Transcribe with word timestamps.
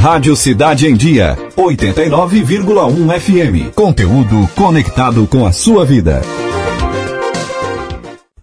Rádio 0.00 0.34
Cidade 0.34 0.86
em 0.86 0.96
Dia, 0.96 1.36
89,1 1.58 3.20
FM. 3.20 3.74
Conteúdo 3.74 4.48
conectado 4.56 5.26
com 5.26 5.44
a 5.44 5.52
sua 5.52 5.84
vida. 5.84 6.22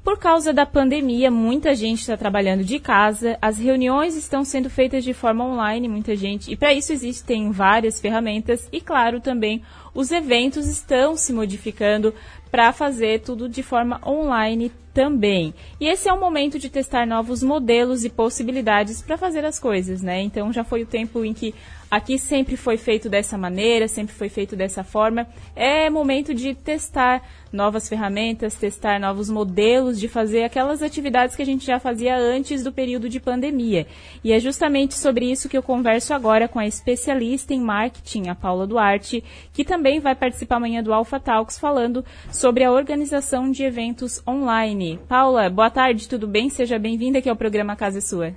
Por 0.03 0.19
causa 0.19 0.53
da 0.53 0.67
pandemia, 0.67 1.31
muita 1.31 1.73
gente 1.73 2.01
está 2.01 2.15
trabalhando 2.15 2.63
de 2.63 2.77
casa, 2.77 3.39
as 3.41 3.57
reuniões 3.57 4.15
estão 4.15 4.45
sendo 4.45 4.69
feitas 4.69 5.03
de 5.03 5.15
forma 5.15 5.43
online, 5.45 5.87
muita 5.87 6.15
gente, 6.15 6.51
e 6.51 6.55
para 6.55 6.75
isso 6.75 6.93
existem 6.93 7.49
várias 7.49 7.99
ferramentas 7.99 8.69
e, 8.71 8.79
claro, 8.79 9.19
também 9.19 9.63
os 9.95 10.11
eventos 10.11 10.67
estão 10.67 11.17
se 11.17 11.33
modificando 11.33 12.13
para 12.51 12.71
fazer 12.71 13.21
tudo 13.21 13.47
de 13.49 13.63
forma 13.63 14.01
online 14.05 14.71
também. 14.97 15.53
E 15.79 15.87
esse 15.87 16.09
é 16.09 16.13
o 16.13 16.19
momento 16.19 16.57
de 16.57 16.69
testar 16.69 17.05
novos 17.05 17.43
modelos 17.43 18.03
e 18.03 18.09
possibilidades 18.09 18.99
para 18.99 19.15
fazer 19.15 19.45
as 19.45 19.59
coisas, 19.59 20.01
né? 20.01 20.21
Então 20.21 20.51
já 20.51 20.63
foi 20.63 20.81
o 20.81 20.87
tempo 20.87 21.23
em 21.23 21.35
que 21.35 21.53
aqui 21.89 22.17
sempre 22.17 22.57
foi 22.57 22.77
feito 22.77 23.07
dessa 23.07 23.37
maneira, 23.37 23.87
sempre 23.87 24.13
foi 24.13 24.27
feito 24.27 24.55
dessa 24.55 24.83
forma. 24.83 25.27
É 25.55 25.87
momento 25.89 26.33
de 26.33 26.55
testar 26.55 27.21
novas 27.51 27.87
ferramentas, 27.87 28.55
testar 28.55 28.99
novos 28.99 29.29
modelos 29.29 29.99
de 29.99 30.07
fazer 30.07 30.43
aquelas 30.43 30.81
atividades 30.81 31.35
que 31.35 31.41
a 31.41 31.45
gente 31.45 31.65
já 31.65 31.79
fazia 31.79 32.17
antes 32.17 32.63
do 32.63 32.73
período 32.73 33.07
de 33.07 33.19
pandemia. 33.19 33.87
E 34.23 34.33
é 34.33 34.39
justamente 34.39 34.95
sobre 34.95 35.31
isso 35.31 35.47
que 35.47 35.57
eu 35.57 35.63
converso 35.63 36.13
agora 36.13 36.47
com 36.47 36.59
a 36.59 36.67
especialista 36.67 37.53
em 37.53 37.61
marketing, 37.61 38.29
a 38.29 38.35
Paula 38.35 38.67
Duarte, 38.67 39.23
que 39.53 39.63
também 39.63 39.99
vai 39.99 40.15
participar 40.15 40.57
amanhã 40.57 40.83
do 40.83 40.93
Alpha 40.93 41.19
Talks 41.19 41.57
falando 41.57 42.03
sobre 42.31 42.46
a 42.47 42.71
organização 42.71 43.51
de 43.51 43.61
eventos 43.63 44.21
online. 44.25 44.97
Paula, 45.05 45.49
boa 45.49 45.69
tarde, 45.69 46.07
tudo 46.07 46.25
bem? 46.25 46.49
Seja 46.49 46.79
bem-vinda 46.79 47.19
aqui 47.19 47.29
ao 47.29 47.35
programa 47.35 47.75
Casa 47.75 47.97
é 47.97 48.01
Sua. 48.01 48.33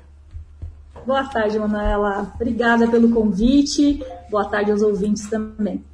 Boa 1.06 1.22
tarde, 1.28 1.56
Manuela. 1.60 2.32
Obrigada 2.34 2.88
pelo 2.88 3.12
convite. 3.12 4.04
Boa 4.28 4.44
tarde 4.44 4.72
aos 4.72 4.82
ouvintes 4.82 5.30
também. 5.30 5.84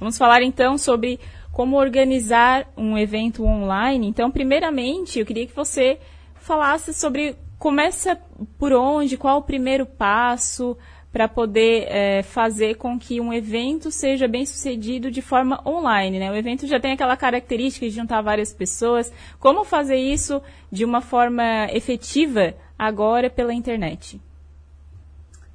Vamos 0.00 0.18
falar 0.18 0.42
então 0.42 0.76
sobre 0.76 1.20
como 1.52 1.76
organizar 1.76 2.66
um 2.76 2.98
evento 2.98 3.44
online. 3.44 4.08
Então, 4.08 4.32
primeiramente, 4.32 5.20
eu 5.20 5.24
queria 5.24 5.46
que 5.46 5.54
você 5.54 6.00
falasse 6.34 6.92
sobre 6.92 7.36
começa 7.56 8.18
por 8.58 8.72
onde, 8.72 9.16
qual 9.16 9.38
o 9.38 9.42
primeiro 9.42 9.86
passo, 9.86 10.76
para 11.12 11.26
poder 11.26 11.86
é, 11.88 12.22
fazer 12.22 12.76
com 12.76 12.98
que 12.98 13.20
um 13.20 13.32
evento 13.32 13.90
seja 13.90 14.28
bem 14.28 14.46
sucedido 14.46 15.10
de 15.10 15.20
forma 15.20 15.60
online. 15.66 16.18
Né? 16.18 16.30
O 16.30 16.36
evento 16.36 16.66
já 16.66 16.78
tem 16.78 16.92
aquela 16.92 17.16
característica 17.16 17.86
de 17.86 17.92
juntar 17.92 18.22
várias 18.22 18.52
pessoas. 18.52 19.12
Como 19.38 19.64
fazer 19.64 19.96
isso 19.96 20.40
de 20.70 20.84
uma 20.84 21.00
forma 21.00 21.66
efetiva 21.72 22.54
agora 22.78 23.28
pela 23.28 23.52
internet? 23.52 24.20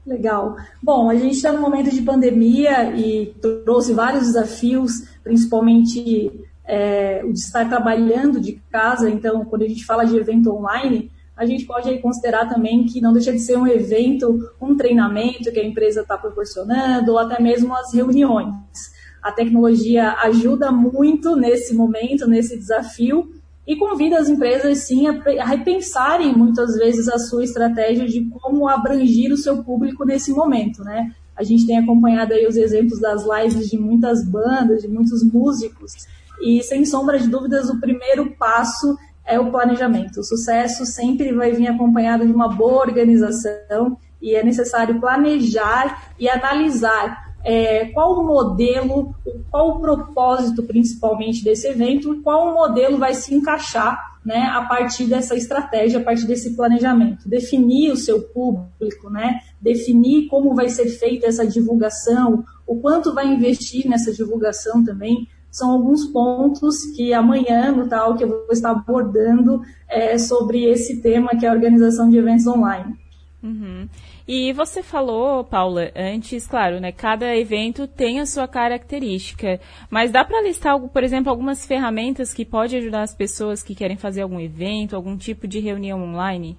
Legal. 0.05 0.57
Bom, 0.83 1.09
a 1.09 1.15
gente 1.15 1.35
está 1.35 1.51
no 1.51 1.61
momento 1.61 1.89
de 1.89 2.01
pandemia 2.01 2.95
e 2.95 3.33
trouxe 3.41 3.93
vários 3.93 4.27
desafios, 4.27 5.07
principalmente 5.23 6.31
é, 6.63 7.23
o 7.23 7.31
de 7.31 7.39
estar 7.39 7.67
trabalhando 7.67 8.39
de 8.39 8.61
casa. 8.69 9.09
Então, 9.09 9.45
quando 9.45 9.63
a 9.63 9.67
gente 9.67 9.85
fala 9.85 10.05
de 10.05 10.17
evento 10.17 10.53
online, 10.53 11.09
a 11.35 11.45
gente 11.45 11.65
pode 11.65 11.89
aí 11.89 11.99
considerar 11.99 12.47
também 12.47 12.85
que 12.85 13.01
não 13.01 13.11
deixa 13.11 13.31
de 13.31 13.39
ser 13.39 13.57
um 13.57 13.67
evento, 13.67 14.39
um 14.61 14.75
treinamento 14.75 15.51
que 15.51 15.59
a 15.59 15.65
empresa 15.65 16.01
está 16.01 16.17
proporcionando, 16.17 17.11
ou 17.11 17.19
até 17.19 17.41
mesmo 17.41 17.75
as 17.75 17.93
reuniões. 17.93 18.55
A 19.21 19.31
tecnologia 19.31 20.13
ajuda 20.19 20.71
muito 20.71 21.35
nesse 21.35 21.73
momento, 21.73 22.27
nesse 22.27 22.57
desafio, 22.57 23.27
e 23.67 23.75
convida 23.75 24.19
as 24.19 24.29
empresas 24.29 24.77
sim 24.79 25.07
a, 25.07 25.45
repensarem 25.45 26.33
muitas 26.35 26.75
vezes 26.75 27.07
a 27.09 27.17
sua 27.17 27.43
estratégia 27.43 28.05
de 28.05 28.23
como 28.29 28.69
abranger 28.69 29.31
o 29.33 29.37
seu 29.37 29.63
público 29.63 30.05
nesse 30.05 30.31
momento, 30.31 30.83
né? 30.83 31.11
A 31.35 31.43
gente 31.43 31.65
tem 31.65 31.77
acompanhado 31.77 32.33
aí 32.33 32.47
os 32.47 32.55
exemplos 32.55 33.01
das 33.01 33.25
lives 33.25 33.67
de 33.69 33.77
muitas 33.77 34.23
bandas, 34.23 34.83
de 34.83 34.87
muitos 34.87 35.23
músicos, 35.23 35.93
e 36.41 36.61
sem 36.63 36.85
sombra 36.85 37.17
de 37.17 37.27
dúvidas 37.27 37.69
o 37.69 37.79
primeiro 37.79 38.35
passo 38.37 38.95
é 39.25 39.39
o 39.39 39.51
planejamento. 39.51 40.19
O 40.19 40.23
sucesso 40.23 40.85
sempre 40.85 41.33
vai 41.33 41.51
vir 41.51 41.67
acompanhado 41.67 42.25
de 42.25 42.31
uma 42.31 42.47
boa 42.47 42.81
organização 42.81 43.97
e 44.21 44.35
é 44.35 44.43
necessário 44.43 44.99
planejar 44.99 46.13
e 46.19 46.29
analisar 46.29 47.35
é, 47.43 47.85
qual 47.89 48.19
o 48.19 48.25
modelo, 48.25 49.15
qual 49.51 49.69
o 49.69 49.79
propósito 49.79 50.63
principalmente 50.63 51.43
desse 51.43 51.67
evento 51.67 52.13
e 52.13 52.21
qual 52.21 52.49
o 52.49 52.53
modelo 52.55 52.97
vai 52.97 53.13
se 53.13 53.35
encaixar 53.35 54.15
né, 54.25 54.49
a 54.51 54.63
partir 54.63 55.05
dessa 55.05 55.35
estratégia, 55.35 55.99
a 55.99 56.03
partir 56.03 56.25
desse 56.25 56.55
planejamento. 56.55 57.29
Definir 57.29 57.91
o 57.91 57.95
seu 57.95 58.23
público, 58.23 59.11
né, 59.11 59.41
definir 59.61 60.27
como 60.27 60.55
vai 60.55 60.69
ser 60.69 60.87
feita 60.87 61.27
essa 61.27 61.45
divulgação, 61.45 62.43
o 62.65 62.77
quanto 62.77 63.13
vai 63.13 63.27
investir 63.27 63.87
nessa 63.87 64.11
divulgação 64.11 64.83
também, 64.83 65.27
são 65.55 65.71
alguns 65.71 66.05
pontos 66.07 66.83
que 66.97 67.13
amanhã, 67.13 67.71
no 67.71 67.87
tal, 67.87 68.17
que 68.17 68.25
eu 68.25 68.27
vou 68.27 68.47
estar 68.51 68.71
abordando 68.71 69.61
é, 69.87 70.17
sobre 70.17 70.65
esse 70.65 71.01
tema 71.01 71.29
que 71.29 71.45
é 71.45 71.49
a 71.49 71.53
organização 71.53 72.09
de 72.09 72.17
eventos 72.17 72.45
online. 72.45 72.93
Uhum. 73.41 73.87
E 74.27 74.51
você 74.51 74.83
falou, 74.83 75.45
Paula, 75.45 75.91
antes, 75.95 76.45
claro, 76.45 76.81
né? 76.81 76.91
Cada 76.91 77.33
evento 77.37 77.87
tem 77.87 78.19
a 78.19 78.25
sua 78.25 78.49
característica. 78.49 79.57
Mas 79.89 80.11
dá 80.11 80.25
para 80.25 80.41
listar, 80.41 80.77
por 80.77 81.03
exemplo, 81.05 81.29
algumas 81.29 81.65
ferramentas 81.65 82.33
que 82.33 82.43
podem 82.43 82.79
ajudar 82.79 83.03
as 83.03 83.15
pessoas 83.15 83.63
que 83.63 83.73
querem 83.73 83.95
fazer 83.95 84.23
algum 84.23 84.41
evento, 84.41 84.93
algum 84.93 85.15
tipo 85.15 85.47
de 85.47 85.61
reunião 85.61 86.03
online? 86.03 86.57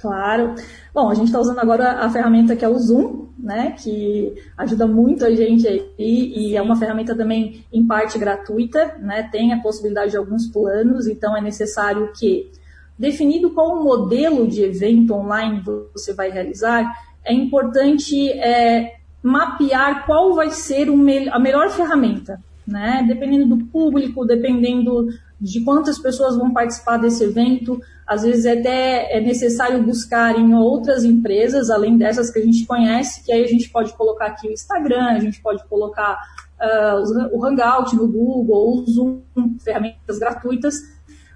Claro. 0.00 0.54
Bom, 0.94 1.10
a 1.10 1.14
gente 1.14 1.26
está 1.26 1.40
usando 1.40 1.58
agora 1.58 2.00
a 2.00 2.08
ferramenta 2.08 2.56
que 2.56 2.64
é 2.64 2.68
o 2.68 2.78
Zoom, 2.78 3.25
né? 3.38 3.72
Que 3.72 4.34
ajuda 4.56 4.86
muito 4.86 5.24
a 5.24 5.30
gente 5.34 5.66
aí 5.66 5.84
e 5.98 6.56
é 6.56 6.62
uma 6.62 6.76
ferramenta 6.76 7.14
também 7.14 7.64
em 7.72 7.86
parte 7.86 8.18
gratuita, 8.18 8.96
né? 9.00 9.28
Tem 9.30 9.52
a 9.52 9.60
possibilidade 9.60 10.12
de 10.12 10.16
alguns 10.16 10.46
planos, 10.46 11.06
então 11.06 11.36
é 11.36 11.40
necessário 11.40 12.10
que, 12.18 12.50
definido 12.98 13.50
qual 13.50 13.78
o 13.78 13.84
modelo 13.84 14.46
de 14.46 14.62
evento 14.62 15.14
online 15.14 15.62
você 15.92 16.14
vai 16.14 16.30
realizar, 16.30 16.90
é 17.24 17.32
importante 17.32 18.30
é, 18.30 18.96
mapear 19.22 20.06
qual 20.06 20.34
vai 20.34 20.50
ser 20.50 20.90
me 20.90 21.28
a 21.28 21.38
melhor 21.38 21.68
ferramenta, 21.70 22.40
né? 22.66 23.04
Dependendo 23.06 23.56
do 23.56 23.64
público, 23.66 24.24
dependendo 24.24 25.08
de 25.40 25.62
quantas 25.64 25.98
pessoas 25.98 26.36
vão 26.36 26.52
participar 26.52 26.96
desse 26.96 27.24
evento. 27.24 27.80
Às 28.06 28.22
vezes 28.22 28.46
até 28.46 29.16
é 29.16 29.20
necessário 29.20 29.82
buscar 29.82 30.38
em 30.38 30.54
outras 30.54 31.04
empresas, 31.04 31.70
além 31.70 31.98
dessas 31.98 32.30
que 32.30 32.38
a 32.38 32.42
gente 32.42 32.64
conhece, 32.66 33.22
que 33.24 33.32
aí 33.32 33.44
a 33.44 33.48
gente 33.48 33.68
pode 33.70 33.92
colocar 33.94 34.26
aqui 34.26 34.48
o 34.48 34.52
Instagram, 34.52 35.04
a 35.04 35.18
gente 35.18 35.40
pode 35.42 35.66
colocar 35.68 36.18
uh, 36.60 37.36
o 37.36 37.44
Hangout 37.44 37.94
no 37.94 38.08
Google, 38.08 38.82
o 38.82 38.86
Zoom, 38.86 39.22
ferramentas 39.62 40.18
gratuitas. 40.18 40.74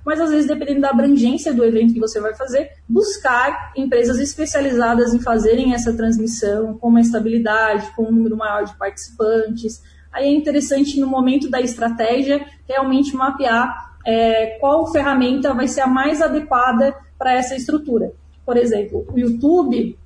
Mas 0.05 0.19
às 0.19 0.31
vezes, 0.31 0.47
dependendo 0.47 0.81
da 0.81 0.91
abrangência 0.91 1.53
do 1.53 1.63
evento 1.63 1.93
que 1.93 2.01
você 2.01 2.21
vai 2.21 2.35
fazer, 2.35 2.71
buscar 2.89 3.73
empresas 3.77 4.19
especializadas 4.19 5.13
em 5.13 5.21
fazerem 5.21 5.75
essa 5.75 5.93
transmissão 5.93 6.79
com 6.79 6.89
uma 6.89 7.03
estabilidade, 7.03 7.95
com 7.95 8.05
um 8.05 8.13
número 8.13 8.37
maior 8.37 8.65
de 8.65 8.77
participantes. 8.79 9.83
Aí 10.11 10.25
é 10.25 10.33
interessante, 10.33 10.99
no 10.99 11.07
momento 11.07 11.51
da 11.51 11.61
estratégia, 11.61 12.45
realmente 12.67 13.15
mapear 13.15 13.90
é, 14.07 14.59
qual 14.59 14.91
ferramenta 14.91 15.53
vai 15.55 15.69
ser 15.69 15.83
a 15.83 15.87
mais 15.87 16.23
adequada 16.23 16.95
para 17.19 17.35
essa 17.35 17.55
estrutura. 17.55 18.13
Por 18.45 18.57
exemplo, 18.57 19.07
o 19.13 19.19
YouTube, 19.19 19.99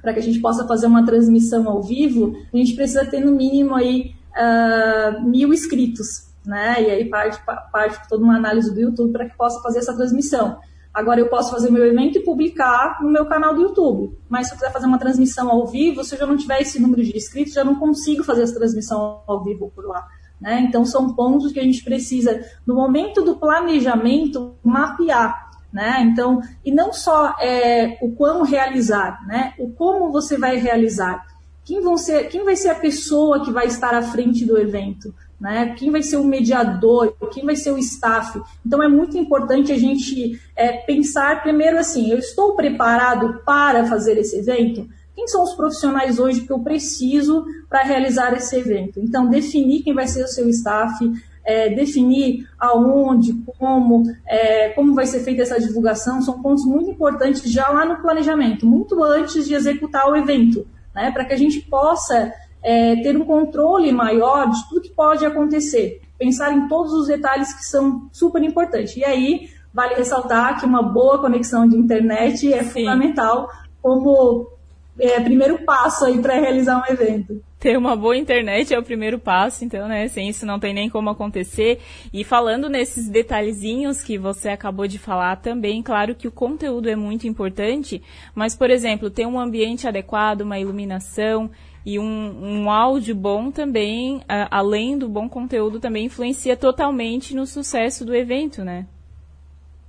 para 0.00 0.12
que 0.12 0.20
a 0.20 0.22
gente 0.22 0.40
possa 0.40 0.66
fazer 0.66 0.86
uma 0.86 1.04
transmissão 1.04 1.68
ao 1.68 1.82
vivo, 1.82 2.36
a 2.52 2.56
gente 2.56 2.74
precisa 2.74 3.04
ter 3.04 3.20
no 3.20 3.32
mínimo 3.32 3.74
aí 3.74 4.14
uh, 4.36 5.22
mil 5.28 5.52
inscritos, 5.52 6.32
né? 6.44 6.82
E 6.82 6.90
aí 6.90 7.04
parte, 7.04 7.40
parte 7.70 8.08
toda 8.08 8.24
uma 8.24 8.36
análise 8.36 8.72
do 8.72 8.80
YouTube 8.80 9.12
para 9.12 9.28
que 9.28 9.36
possa 9.36 9.60
fazer 9.60 9.80
essa 9.80 9.94
transmissão. 9.94 10.58
Agora 10.94 11.20
eu 11.20 11.28
posso 11.28 11.50
fazer 11.50 11.70
meu 11.70 11.86
evento 11.86 12.18
e 12.18 12.22
publicar 12.22 12.98
no 13.02 13.10
meu 13.10 13.24
canal 13.24 13.54
do 13.54 13.62
YouTube. 13.62 14.14
Mas 14.28 14.48
se 14.48 14.54
eu 14.54 14.58
quiser 14.58 14.72
fazer 14.72 14.86
uma 14.86 14.98
transmissão 14.98 15.50
ao 15.50 15.66
vivo, 15.66 16.04
se 16.04 16.14
eu 16.14 16.18
já 16.18 16.26
não 16.26 16.36
tiver 16.36 16.60
esse 16.60 16.80
número 16.80 17.02
de 17.02 17.16
inscritos, 17.16 17.54
já 17.54 17.64
não 17.64 17.76
consigo 17.76 18.22
fazer 18.22 18.42
essa 18.42 18.54
transmissão 18.54 19.22
ao 19.26 19.42
vivo 19.42 19.72
por 19.74 19.86
lá. 19.86 20.06
Né? 20.42 20.60
Então, 20.68 20.84
são 20.84 21.14
pontos 21.14 21.52
que 21.52 21.60
a 21.60 21.62
gente 21.62 21.84
precisa, 21.84 22.44
no 22.66 22.74
momento 22.74 23.22
do 23.22 23.36
planejamento, 23.36 24.56
mapear. 24.60 25.52
Né? 25.72 26.02
Então, 26.02 26.40
e 26.64 26.72
não 26.72 26.92
só 26.92 27.36
é, 27.40 27.96
o 28.02 28.10
como 28.10 28.42
realizar, 28.42 29.24
né? 29.26 29.54
o 29.56 29.70
como 29.70 30.10
você 30.10 30.36
vai 30.36 30.56
realizar. 30.56 31.24
Quem, 31.64 31.80
vão 31.80 31.96
ser, 31.96 32.28
quem 32.28 32.44
vai 32.44 32.56
ser 32.56 32.70
a 32.70 32.74
pessoa 32.74 33.44
que 33.44 33.52
vai 33.52 33.66
estar 33.66 33.94
à 33.94 34.02
frente 34.02 34.44
do 34.44 34.58
evento? 34.58 35.14
Né? 35.40 35.76
Quem 35.78 35.92
vai 35.92 36.02
ser 36.02 36.16
o 36.16 36.24
mediador? 36.24 37.14
Quem 37.32 37.44
vai 37.44 37.54
ser 37.54 37.70
o 37.70 37.78
staff? 37.78 38.42
Então, 38.66 38.82
é 38.82 38.88
muito 38.88 39.16
importante 39.16 39.70
a 39.70 39.78
gente 39.78 40.40
é, 40.56 40.72
pensar 40.72 41.40
primeiro 41.40 41.78
assim: 41.78 42.10
eu 42.10 42.18
estou 42.18 42.56
preparado 42.56 43.42
para 43.44 43.86
fazer 43.86 44.18
esse 44.18 44.38
evento? 44.38 44.88
Quem 45.14 45.28
são 45.28 45.42
os 45.42 45.54
profissionais 45.54 46.18
hoje 46.18 46.40
que 46.42 46.52
eu 46.52 46.60
preciso 46.60 47.44
para 47.68 47.82
realizar 47.82 48.32
esse 48.34 48.56
evento? 48.56 48.98
Então, 49.00 49.28
definir 49.28 49.82
quem 49.82 49.94
vai 49.94 50.06
ser 50.06 50.24
o 50.24 50.28
seu 50.28 50.48
staff, 50.48 50.96
é, 51.44 51.70
definir 51.70 52.48
aonde, 52.58 53.34
como, 53.58 54.04
é, 54.26 54.70
como 54.70 54.94
vai 54.94 55.06
ser 55.06 55.20
feita 55.20 55.42
essa 55.42 55.60
divulgação, 55.60 56.22
são 56.22 56.40
pontos 56.40 56.64
muito 56.64 56.90
importantes 56.90 57.42
já 57.50 57.68
lá 57.68 57.84
no 57.84 58.00
planejamento, 58.00 58.66
muito 58.66 59.02
antes 59.02 59.46
de 59.46 59.54
executar 59.54 60.08
o 60.08 60.16
evento. 60.16 60.66
né, 60.94 61.10
para 61.10 61.24
que 61.24 61.32
a 61.32 61.38
gente 61.38 61.60
possa 61.62 62.32
é, 62.62 62.96
ter 62.96 63.16
um 63.16 63.24
controle 63.24 63.90
maior 63.92 64.50
de 64.50 64.68
tudo 64.68 64.82
que 64.82 64.90
pode 64.90 65.24
acontecer. 65.24 66.00
Pensar 66.18 66.52
em 66.52 66.68
todos 66.68 66.92
os 66.92 67.08
detalhes 67.08 67.52
que 67.54 67.64
são 67.64 68.08
super 68.12 68.42
importantes. 68.42 68.96
E 68.96 69.04
aí, 69.04 69.48
vale 69.72 69.94
ressaltar 69.94 70.60
que 70.60 70.66
uma 70.66 70.82
boa 70.82 71.18
conexão 71.18 71.68
de 71.68 71.76
internet 71.76 72.52
é 72.52 72.62
Sim. 72.62 72.80
fundamental 72.80 73.48
como 73.80 74.51
é, 74.98 75.20
primeiro 75.20 75.58
passo 75.64 76.04
aí 76.04 76.20
para 76.20 76.34
realizar 76.34 76.78
um 76.78 76.92
evento. 76.92 77.42
Ter 77.58 77.78
uma 77.78 77.94
boa 77.94 78.16
internet 78.16 78.74
é 78.74 78.78
o 78.78 78.82
primeiro 78.82 79.18
passo, 79.18 79.64
então, 79.64 79.86
né? 79.86 80.08
Sem 80.08 80.28
isso 80.28 80.44
não 80.44 80.58
tem 80.58 80.74
nem 80.74 80.90
como 80.90 81.10
acontecer. 81.10 81.80
E 82.12 82.24
falando 82.24 82.68
nesses 82.68 83.08
detalhezinhos 83.08 84.02
que 84.02 84.18
você 84.18 84.48
acabou 84.48 84.86
de 84.86 84.98
falar 84.98 85.36
também, 85.36 85.82
claro 85.82 86.14
que 86.14 86.26
o 86.26 86.32
conteúdo 86.32 86.88
é 86.88 86.96
muito 86.96 87.26
importante, 87.26 88.02
mas, 88.34 88.56
por 88.56 88.68
exemplo, 88.68 89.10
ter 89.10 89.26
um 89.26 89.38
ambiente 89.38 89.86
adequado, 89.86 90.40
uma 90.40 90.58
iluminação 90.58 91.50
e 91.86 91.98
um, 91.98 92.62
um 92.64 92.70
áudio 92.70 93.14
bom 93.14 93.50
também, 93.50 94.22
a, 94.28 94.58
além 94.58 94.98
do 94.98 95.08
bom 95.08 95.28
conteúdo, 95.28 95.80
também 95.80 96.06
influencia 96.06 96.56
totalmente 96.56 97.34
no 97.34 97.46
sucesso 97.46 98.04
do 98.04 98.14
evento, 98.14 98.64
né? 98.64 98.86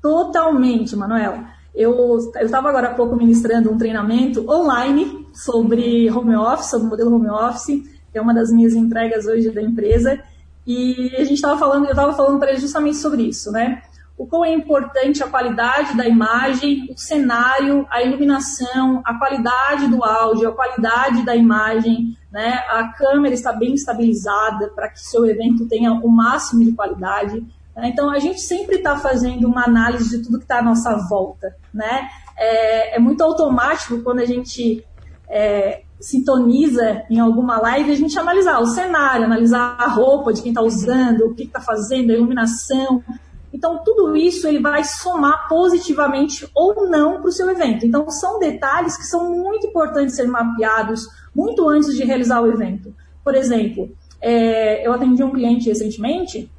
Totalmente, 0.02 0.96
Manuel. 0.96 1.44
Eu 1.74 2.20
estava 2.42 2.70
agora 2.70 2.90
há 2.90 2.94
pouco 2.94 3.16
ministrando 3.16 3.72
um 3.72 3.78
treinamento 3.78 4.50
online 4.50 5.28
sobre 5.34 6.10
home 6.12 6.36
office, 6.36 6.70
sobre 6.70 6.86
o 6.86 6.90
modelo 6.90 7.16
home 7.16 7.30
office, 7.30 7.84
que 8.12 8.18
é 8.18 8.22
uma 8.22 8.34
das 8.34 8.52
minhas 8.52 8.74
entregas 8.74 9.26
hoje 9.26 9.50
da 9.50 9.62
empresa. 9.62 10.20
E 10.68 11.12
a 11.16 11.24
gente 11.24 11.34
estava 11.34 11.58
falando, 11.58 11.86
eu 11.86 11.92
estava 11.92 12.14
falando 12.14 12.40
para 12.40 12.52
ele 12.52 12.60
justamente 12.60 12.98
sobre 12.98 13.24
isso, 13.24 13.52
né? 13.52 13.82
O 14.16 14.28
quão 14.28 14.46
é 14.46 14.54
importante 14.54 15.24
a 15.24 15.28
qualidade 15.28 15.98
da 15.98 16.08
imagem, 16.08 16.88
o 16.92 16.98
cenário, 16.98 17.88
a 17.90 18.04
iluminação, 18.04 19.02
a 19.04 19.18
qualidade 19.18 19.88
do 19.88 20.04
áudio, 20.04 20.50
a 20.50 20.54
qualidade 20.54 21.26
da 21.26 21.36
imagem, 21.36 22.16
né? 22.32 22.64
A 22.70 22.94
câmera 22.96 23.34
está 23.34 23.52
bem 23.52 23.74
estabilizada 23.74 24.70
para 24.76 24.90
que 24.90 25.00
seu 25.00 25.26
evento 25.26 25.68
tenha 25.68 25.92
o 25.92 26.08
máximo 26.08 26.64
de 26.64 26.72
qualidade. 26.74 27.44
Né? 27.76 27.90
Então, 27.90 28.10
a 28.10 28.20
gente 28.20 28.40
sempre 28.40 28.78
está 28.78 28.98
fazendo 28.98 29.48
uma 29.48 29.66
análise 29.66 30.18
de 30.18 30.24
tudo 30.24 30.38
que 30.38 30.46
está 30.46 30.60
à 30.60 30.64
nossa 30.64 30.96
volta. 31.10 31.56
Né? 31.74 32.08
É, 32.38 32.96
é 32.96 33.00
muito 33.00 33.24
automático 33.24 34.02
quando 34.02 34.20
a 34.20 34.26
gente 34.26 34.86
é, 35.30 35.84
sintoniza 36.00 37.04
em 37.10 37.20
alguma 37.20 37.60
live 37.60 37.92
a 37.92 37.96
gente 37.96 38.18
analisar 38.20 38.60
o 38.60 38.68
cenário, 38.68 39.26
analisar 39.26 39.76
a 39.80 39.88
roupa 39.88 40.34
de 40.34 40.42
quem 40.42 40.52
está 40.52 40.62
usando, 40.62 41.22
o 41.22 41.34
que 41.34 41.44
está 41.44 41.62
fazendo, 41.62 42.12
a 42.12 42.16
iluminação. 42.16 43.04
Então, 43.54 43.84
tudo 43.84 44.16
isso 44.16 44.48
ele 44.48 44.60
vai 44.60 44.84
somar 44.84 45.48
positivamente 45.48 46.50
ou 46.56 46.90
não 46.90 47.22
para 47.22 47.30
o 47.30 47.32
seu 47.32 47.50
evento. 47.50 47.86
Então, 47.86 48.10
são 48.10 48.40
detalhes 48.40 48.98
que 48.98 49.06
são 49.06 49.30
muito 49.30 49.68
importantes 49.68 50.16
serem 50.16 50.32
mapeados 50.32 51.08
muito 51.36 51.68
antes 51.70 51.96
de 51.96 52.04
realizar 52.04 52.42
o 52.42 52.52
evento. 52.52 52.94
Por 53.24 53.36
exemplo, 53.36 53.90
é, 54.20 54.86
eu 54.86 54.94
atendi 54.94 55.24
um 55.24 55.32
cliente 55.32 55.70
recentemente 55.70 56.52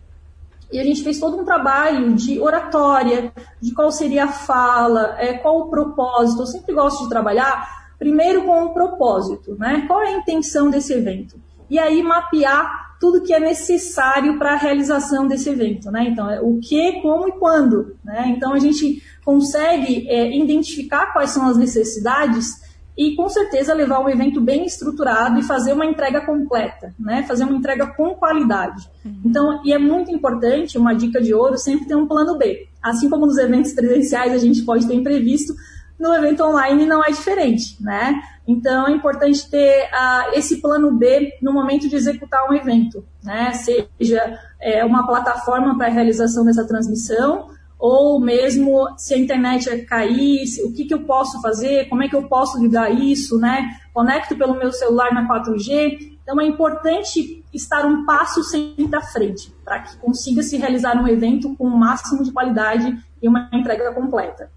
e 0.74 0.80
a 0.80 0.82
gente 0.82 1.04
fez 1.04 1.20
todo 1.20 1.36
um 1.36 1.44
trabalho 1.44 2.14
de 2.14 2.40
oratória, 2.40 3.32
de 3.62 3.72
qual 3.72 3.92
seria 3.92 4.24
a 4.24 4.28
fala, 4.28 5.14
é, 5.20 5.34
qual 5.34 5.60
o 5.60 5.70
propósito. 5.70 6.42
Eu 6.42 6.46
sempre 6.46 6.74
gosto 6.74 7.04
de 7.04 7.08
trabalhar 7.08 7.94
primeiro 7.96 8.42
com 8.42 8.64
o 8.64 8.74
propósito, 8.74 9.54
né? 9.56 9.84
Qual 9.86 10.02
é 10.02 10.08
a 10.08 10.18
intenção 10.18 10.68
desse 10.70 10.92
evento? 10.92 11.40
E 11.70 11.78
aí 11.78 12.02
mapear 12.02 12.96
tudo 12.98 13.22
que 13.22 13.32
é 13.32 13.38
necessário 13.38 14.36
para 14.36 14.54
a 14.54 14.56
realização 14.56 15.28
desse 15.28 15.48
evento, 15.48 15.92
né? 15.92 16.08
Então, 16.08 16.28
é 16.28 16.40
o 16.40 16.58
que, 16.58 17.00
como 17.02 17.28
e 17.28 17.32
quando, 17.38 17.96
né? 18.04 18.34
Então, 18.36 18.52
a 18.52 18.58
gente 18.58 19.00
consegue 19.24 20.08
é, 20.08 20.36
identificar 20.36 21.12
quais 21.12 21.30
são 21.30 21.46
as 21.46 21.56
necessidades 21.56 22.64
e 22.96 23.16
com 23.16 23.28
certeza 23.28 23.74
levar 23.74 24.00
um 24.00 24.08
evento 24.08 24.40
bem 24.40 24.64
estruturado 24.64 25.38
e 25.38 25.42
fazer 25.42 25.72
uma 25.72 25.84
entrega 25.84 26.20
completa, 26.20 26.94
né? 26.98 27.24
Fazer 27.24 27.44
uma 27.44 27.56
entrega 27.56 27.88
com 27.88 28.14
qualidade. 28.14 28.88
Uhum. 29.04 29.20
Então, 29.24 29.60
e 29.64 29.72
é 29.72 29.78
muito 29.78 30.12
importante, 30.12 30.78
uma 30.78 30.94
dica 30.94 31.20
de 31.20 31.34
ouro, 31.34 31.58
sempre 31.58 31.86
ter 31.86 31.96
um 31.96 32.06
plano 32.06 32.38
B. 32.38 32.68
Assim 32.80 33.10
como 33.10 33.26
nos 33.26 33.36
eventos 33.36 33.72
presenciais 33.72 34.32
a 34.32 34.38
gente 34.38 34.62
pode 34.62 34.86
ter 34.86 34.94
imprevisto, 34.94 35.54
no 35.98 36.14
evento 36.14 36.44
online 36.44 36.86
não 36.86 37.02
é 37.04 37.10
diferente, 37.10 37.76
né? 37.80 38.20
Então 38.46 38.86
é 38.86 38.92
importante 38.92 39.48
ter 39.48 39.84
uh, 39.84 40.34
esse 40.34 40.60
plano 40.60 40.92
B 40.92 41.32
no 41.40 41.52
momento 41.52 41.88
de 41.88 41.96
executar 41.96 42.48
um 42.48 42.52
evento, 42.52 43.04
né? 43.22 43.52
Seja 43.52 44.38
é, 44.60 44.84
uma 44.84 45.06
plataforma 45.06 45.76
para 45.76 45.86
a 45.86 45.90
realização 45.90 46.44
dessa 46.44 46.66
transmissão, 46.66 47.48
ou 47.78 48.20
mesmo 48.20 48.88
se 48.96 49.14
a 49.14 49.18
internet 49.18 49.82
cair, 49.82 50.44
o 50.64 50.72
que, 50.72 50.84
que 50.84 50.94
eu 50.94 51.02
posso 51.02 51.40
fazer, 51.42 51.88
como 51.88 52.02
é 52.02 52.08
que 52.08 52.16
eu 52.16 52.22
posso 52.24 52.60
ligar 52.60 52.90
isso, 52.90 53.38
né? 53.38 53.78
Conecto 53.92 54.36
pelo 54.36 54.54
meu 54.54 54.72
celular 54.72 55.12
na 55.12 55.28
4G. 55.28 56.14
Então 56.22 56.40
é 56.40 56.46
importante 56.46 57.44
estar 57.52 57.84
um 57.84 58.06
passo 58.06 58.42
sempre 58.42 58.96
à 58.96 59.02
frente, 59.02 59.52
para 59.64 59.80
que 59.80 59.96
consiga 59.98 60.42
se 60.42 60.56
realizar 60.56 60.96
um 60.96 61.06
evento 61.06 61.54
com 61.56 61.64
o 61.64 61.78
máximo 61.78 62.24
de 62.24 62.32
qualidade 62.32 62.96
e 63.22 63.28
uma 63.28 63.48
entrega 63.52 63.92
completa. 63.92 64.50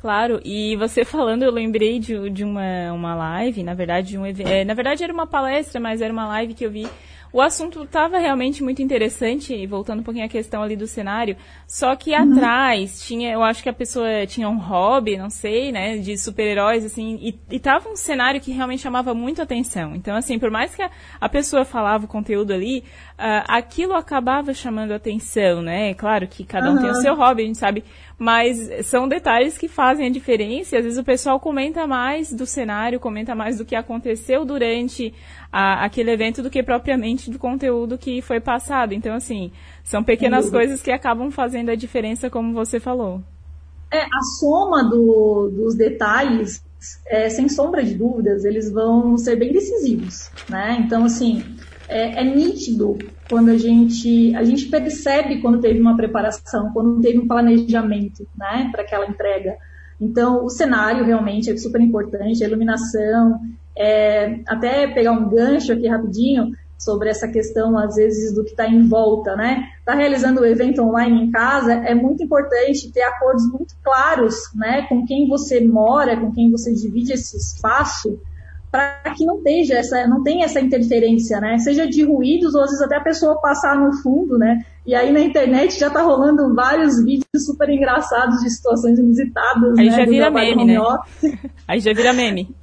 Claro, 0.00 0.40
e 0.44 0.76
você 0.76 1.04
falando, 1.04 1.42
eu 1.42 1.52
lembrei 1.52 1.98
de, 1.98 2.30
de 2.30 2.42
uma, 2.42 2.92
uma 2.92 3.14
live, 3.14 3.62
na 3.62 3.74
verdade, 3.74 4.08
de 4.08 4.18
um 4.18 4.24
é, 4.24 4.64
na 4.64 4.72
verdade 4.72 5.04
era 5.04 5.12
uma 5.12 5.26
palestra, 5.26 5.78
mas 5.78 6.00
era 6.00 6.12
uma 6.12 6.26
live 6.26 6.54
que 6.54 6.64
eu 6.64 6.70
vi 6.70 6.88
o 7.32 7.40
assunto 7.40 7.82
estava 7.82 8.18
realmente 8.18 8.62
muito 8.62 8.82
interessante, 8.82 9.54
e 9.54 9.66
voltando 9.66 10.00
um 10.00 10.02
pouquinho 10.02 10.26
à 10.26 10.28
questão 10.28 10.62
ali 10.62 10.76
do 10.76 10.86
cenário, 10.86 11.36
só 11.66 11.94
que 11.94 12.10
uhum. 12.10 12.32
atrás 12.32 13.02
tinha, 13.02 13.32
eu 13.32 13.42
acho 13.42 13.62
que 13.62 13.68
a 13.68 13.72
pessoa 13.72 14.26
tinha 14.26 14.48
um 14.48 14.58
hobby, 14.58 15.16
não 15.16 15.30
sei, 15.30 15.70
né, 15.70 15.98
de 15.98 16.16
super-heróis, 16.18 16.84
assim, 16.84 17.18
e, 17.20 17.38
e 17.50 17.58
tava 17.58 17.88
um 17.88 17.96
cenário 17.96 18.40
que 18.40 18.50
realmente 18.50 18.82
chamava 18.82 19.14
muito 19.14 19.40
atenção. 19.40 19.94
Então, 19.94 20.16
assim, 20.16 20.38
por 20.38 20.50
mais 20.50 20.74
que 20.74 20.82
a, 20.82 20.90
a 21.20 21.28
pessoa 21.28 21.64
falava 21.64 22.04
o 22.04 22.08
conteúdo 22.08 22.52
ali, 22.52 22.84
uh, 23.20 23.44
aquilo 23.46 23.94
acabava 23.94 24.54
chamando 24.54 24.92
atenção, 24.92 25.60
né? 25.60 25.92
Claro 25.94 26.26
que 26.26 26.42
cada 26.42 26.70
um 26.70 26.74
uhum. 26.74 26.80
tem 26.80 26.90
o 26.90 26.94
seu 26.94 27.14
hobby, 27.14 27.42
a 27.42 27.46
gente 27.46 27.58
sabe, 27.58 27.84
mas 28.18 28.86
são 28.86 29.06
detalhes 29.06 29.58
que 29.58 29.68
fazem 29.68 30.06
a 30.06 30.10
diferença 30.10 30.74
e 30.74 30.78
às 30.78 30.84
vezes 30.84 30.98
o 30.98 31.04
pessoal 31.04 31.38
comenta 31.38 31.86
mais 31.86 32.32
do 32.32 32.46
cenário, 32.46 32.98
comenta 32.98 33.34
mais 33.34 33.58
do 33.58 33.64
que 33.64 33.76
aconteceu 33.76 34.44
durante 34.44 35.12
a, 35.52 35.84
aquele 35.84 36.10
evento 36.10 36.42
do 36.42 36.50
que 36.50 36.62
propriamente 36.62 37.30
do 37.30 37.38
conteúdo 37.38 37.98
que 37.98 38.22
foi 38.22 38.40
passado. 38.40 38.94
Então, 38.94 39.14
assim, 39.14 39.52
são 39.84 40.02
pequenas 40.02 40.46
uhum. 40.46 40.52
coisas 40.52 40.82
que 40.82 40.90
acabam 40.90 41.30
fazendo 41.30 41.70
a 41.70 41.74
diferença, 41.74 42.30
como 42.30 42.54
você 42.54 42.80
falou. 42.80 43.22
É, 43.92 44.02
a 44.02 44.22
soma 44.38 44.84
do, 44.84 45.48
dos 45.48 45.74
detalhes, 45.74 46.62
é, 47.08 47.28
sem 47.28 47.48
sombra 47.48 47.82
de 47.82 47.94
dúvidas, 47.94 48.44
eles 48.44 48.70
vão 48.70 49.16
ser 49.16 49.36
bem 49.36 49.52
decisivos, 49.52 50.30
né? 50.48 50.78
Então, 50.80 51.04
assim, 51.04 51.44
é, 51.90 52.20
é, 52.20 52.24
nítido 52.24 52.96
quando 53.28 53.50
a 53.50 53.58
gente 53.58 54.34
a 54.34 54.44
gente 54.44 54.66
percebe 54.66 55.40
quando 55.40 55.60
teve 55.60 55.80
uma 55.80 55.96
preparação, 55.96 56.70
quando 56.72 57.00
teve 57.00 57.18
um 57.18 57.26
planejamento, 57.26 58.26
né, 58.36 58.68
para 58.70 58.82
aquela 58.82 59.06
entrega. 59.06 59.56
Então, 60.00 60.44
o 60.44 60.48
cenário 60.48 61.04
realmente 61.04 61.50
é 61.50 61.56
super 61.56 61.80
importante, 61.80 62.42
a 62.42 62.48
iluminação, 62.48 63.38
é, 63.76 64.40
até 64.46 64.86
pegar 64.86 65.12
um 65.12 65.28
gancho 65.28 65.72
aqui 65.72 65.86
rapidinho 65.86 66.52
sobre 66.78 67.10
essa 67.10 67.28
questão, 67.28 67.76
às 67.76 67.96
vezes, 67.96 68.34
do 68.34 68.42
que 68.42 68.52
está 68.52 68.66
em 68.66 68.88
volta, 68.88 69.36
né? 69.36 69.68
Está 69.78 69.94
realizando 69.94 70.40
o 70.40 70.46
evento 70.46 70.82
online 70.82 71.24
em 71.24 71.30
casa, 71.30 71.74
é 71.74 71.94
muito 71.94 72.22
importante 72.24 72.90
ter 72.90 73.02
acordos 73.02 73.46
muito 73.52 73.74
claros, 73.84 74.34
né, 74.54 74.86
com 74.88 75.04
quem 75.04 75.28
você 75.28 75.60
mora, 75.60 76.18
com 76.18 76.32
quem 76.32 76.50
você 76.50 76.72
divide 76.72 77.12
esse 77.12 77.36
espaço, 77.36 78.18
para 78.70 79.14
que 79.16 79.24
não 79.24 79.42
tenha 79.42 79.74
essa, 79.74 80.06
não 80.06 80.22
tenha 80.22 80.44
essa 80.44 80.60
interferência, 80.60 81.40
né? 81.40 81.58
Seja 81.58 81.88
de 81.88 82.04
ruídos 82.04 82.54
ou 82.54 82.62
às 82.62 82.70
vezes 82.70 82.84
até 82.84 82.96
a 82.96 83.02
pessoa 83.02 83.40
passar 83.40 83.76
no 83.76 83.92
fundo, 84.00 84.38
né? 84.38 84.64
E 84.86 84.94
aí 84.94 85.12
na 85.12 85.20
internet 85.20 85.78
já 85.78 85.90
tá 85.90 86.02
rolando 86.02 86.54
vários 86.54 87.02
vídeos 87.02 87.26
super 87.44 87.68
engraçados 87.68 88.40
de 88.40 88.50
situações 88.50 88.98
inusitadas, 88.98 89.76
aí 89.76 89.86
né? 89.86 89.96
Já 89.96 90.04
vira 90.04 90.30
meme, 90.30 90.64
né? 90.64 90.78
aí 91.66 91.80
já 91.80 91.92
vira 91.92 92.12
meme. 92.12 92.54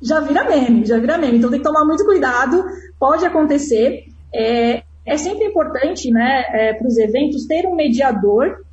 Já 0.00 0.20
vira 0.20 0.44
meme, 0.44 0.84
já 0.84 0.98
vira 0.98 1.18
meme. 1.18 1.38
Então 1.38 1.50
tem 1.50 1.58
que 1.58 1.66
tomar 1.66 1.84
muito 1.84 2.04
cuidado. 2.04 2.64
Pode 2.98 3.26
acontecer. 3.26 4.04
É, 4.32 4.82
é 5.04 5.16
sempre 5.16 5.46
importante, 5.46 6.10
né, 6.10 6.44
é, 6.52 6.72
para 6.74 6.86
os 6.86 6.96
eventos 6.96 7.46
ter 7.46 7.66
um 7.66 7.74
mediador. 7.74 8.64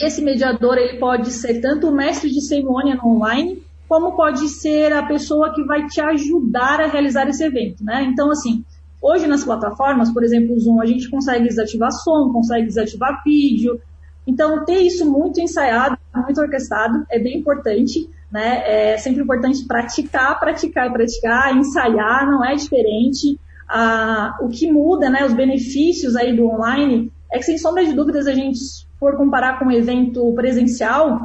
Esse 0.00 0.20
mediador 0.20 0.76
ele 0.78 0.98
pode 0.98 1.30
ser 1.30 1.60
tanto 1.60 1.88
o 1.88 1.92
mestre 1.92 2.28
de 2.28 2.40
cerimônia 2.40 2.96
no 2.96 3.14
online 3.14 3.62
como 3.88 4.16
pode 4.16 4.48
ser 4.48 4.92
a 4.92 5.02
pessoa 5.04 5.54
que 5.54 5.62
vai 5.64 5.86
te 5.86 6.00
ajudar 6.00 6.80
a 6.80 6.86
realizar 6.86 7.28
esse 7.28 7.44
evento, 7.44 7.84
né? 7.84 8.04
Então, 8.04 8.30
assim, 8.30 8.64
hoje 9.00 9.26
nas 9.26 9.44
plataformas, 9.44 10.10
por 10.10 10.24
exemplo, 10.24 10.54
o 10.54 10.60
Zoom, 10.60 10.80
a 10.80 10.86
gente 10.86 11.08
consegue 11.08 11.48
desativar 11.48 11.92
som, 11.92 12.32
consegue 12.32 12.66
desativar 12.66 13.22
vídeo. 13.24 13.80
Então, 14.26 14.64
ter 14.64 14.80
isso 14.80 15.08
muito 15.08 15.40
ensaiado, 15.40 15.96
muito 16.14 16.40
orquestrado, 16.40 17.06
é 17.10 17.18
bem 17.18 17.38
importante, 17.38 18.10
né? 18.30 18.92
É 18.92 18.98
sempre 18.98 19.22
importante 19.22 19.64
praticar, 19.64 20.38
praticar, 20.40 20.92
praticar, 20.92 21.56
ensaiar, 21.56 22.26
não 22.28 22.44
é 22.44 22.54
diferente. 22.54 23.38
Ah, 23.68 24.36
o 24.40 24.48
que 24.48 24.70
muda, 24.70 25.08
né, 25.10 25.24
os 25.24 25.32
benefícios 25.32 26.14
aí 26.16 26.34
do 26.36 26.46
online, 26.46 27.12
é 27.32 27.38
que 27.38 27.44
sem 27.44 27.58
sombra 27.58 27.84
de 27.84 27.92
dúvidas 27.92 28.26
a 28.26 28.32
gente 28.32 28.58
for 28.98 29.16
comparar 29.16 29.58
com 29.58 29.66
um 29.66 29.72
evento 29.72 30.32
presencial, 30.34 31.24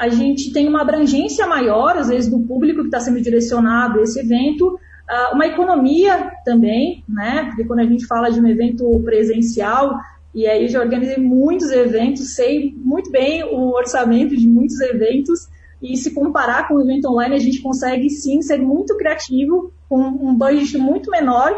a 0.00 0.08
gente 0.08 0.50
tem 0.50 0.66
uma 0.66 0.80
abrangência 0.80 1.46
maior, 1.46 1.94
às 1.94 2.08
vezes, 2.08 2.30
do 2.30 2.40
público 2.40 2.80
que 2.80 2.86
está 2.86 2.98
sendo 3.00 3.20
direcionado 3.20 4.00
a 4.00 4.02
esse 4.02 4.18
evento, 4.18 4.66
uh, 4.66 5.34
uma 5.34 5.46
economia 5.46 6.32
também, 6.42 7.04
né? 7.06 7.44
Porque 7.44 7.64
quando 7.64 7.80
a 7.80 7.84
gente 7.84 8.06
fala 8.06 8.30
de 8.30 8.40
um 8.40 8.46
evento 8.46 8.98
presencial, 9.04 9.94
e 10.34 10.46
aí 10.46 10.68
já 10.68 10.80
organizei 10.80 11.18
muitos 11.18 11.70
eventos, 11.70 12.34
sei 12.34 12.74
muito 12.78 13.10
bem 13.10 13.44
o 13.44 13.76
orçamento 13.76 14.34
de 14.34 14.48
muitos 14.48 14.80
eventos, 14.80 15.48
e 15.82 15.94
se 15.98 16.14
comparar 16.14 16.66
com 16.66 16.76
o 16.76 16.82
evento 16.82 17.06
online, 17.06 17.34
a 17.34 17.38
gente 17.38 17.60
consegue 17.60 18.08
sim 18.08 18.40
ser 18.40 18.56
muito 18.56 18.96
criativo, 18.96 19.70
com 19.86 20.00
um 20.00 20.34
budget 20.34 20.78
muito 20.78 21.10
menor, 21.10 21.52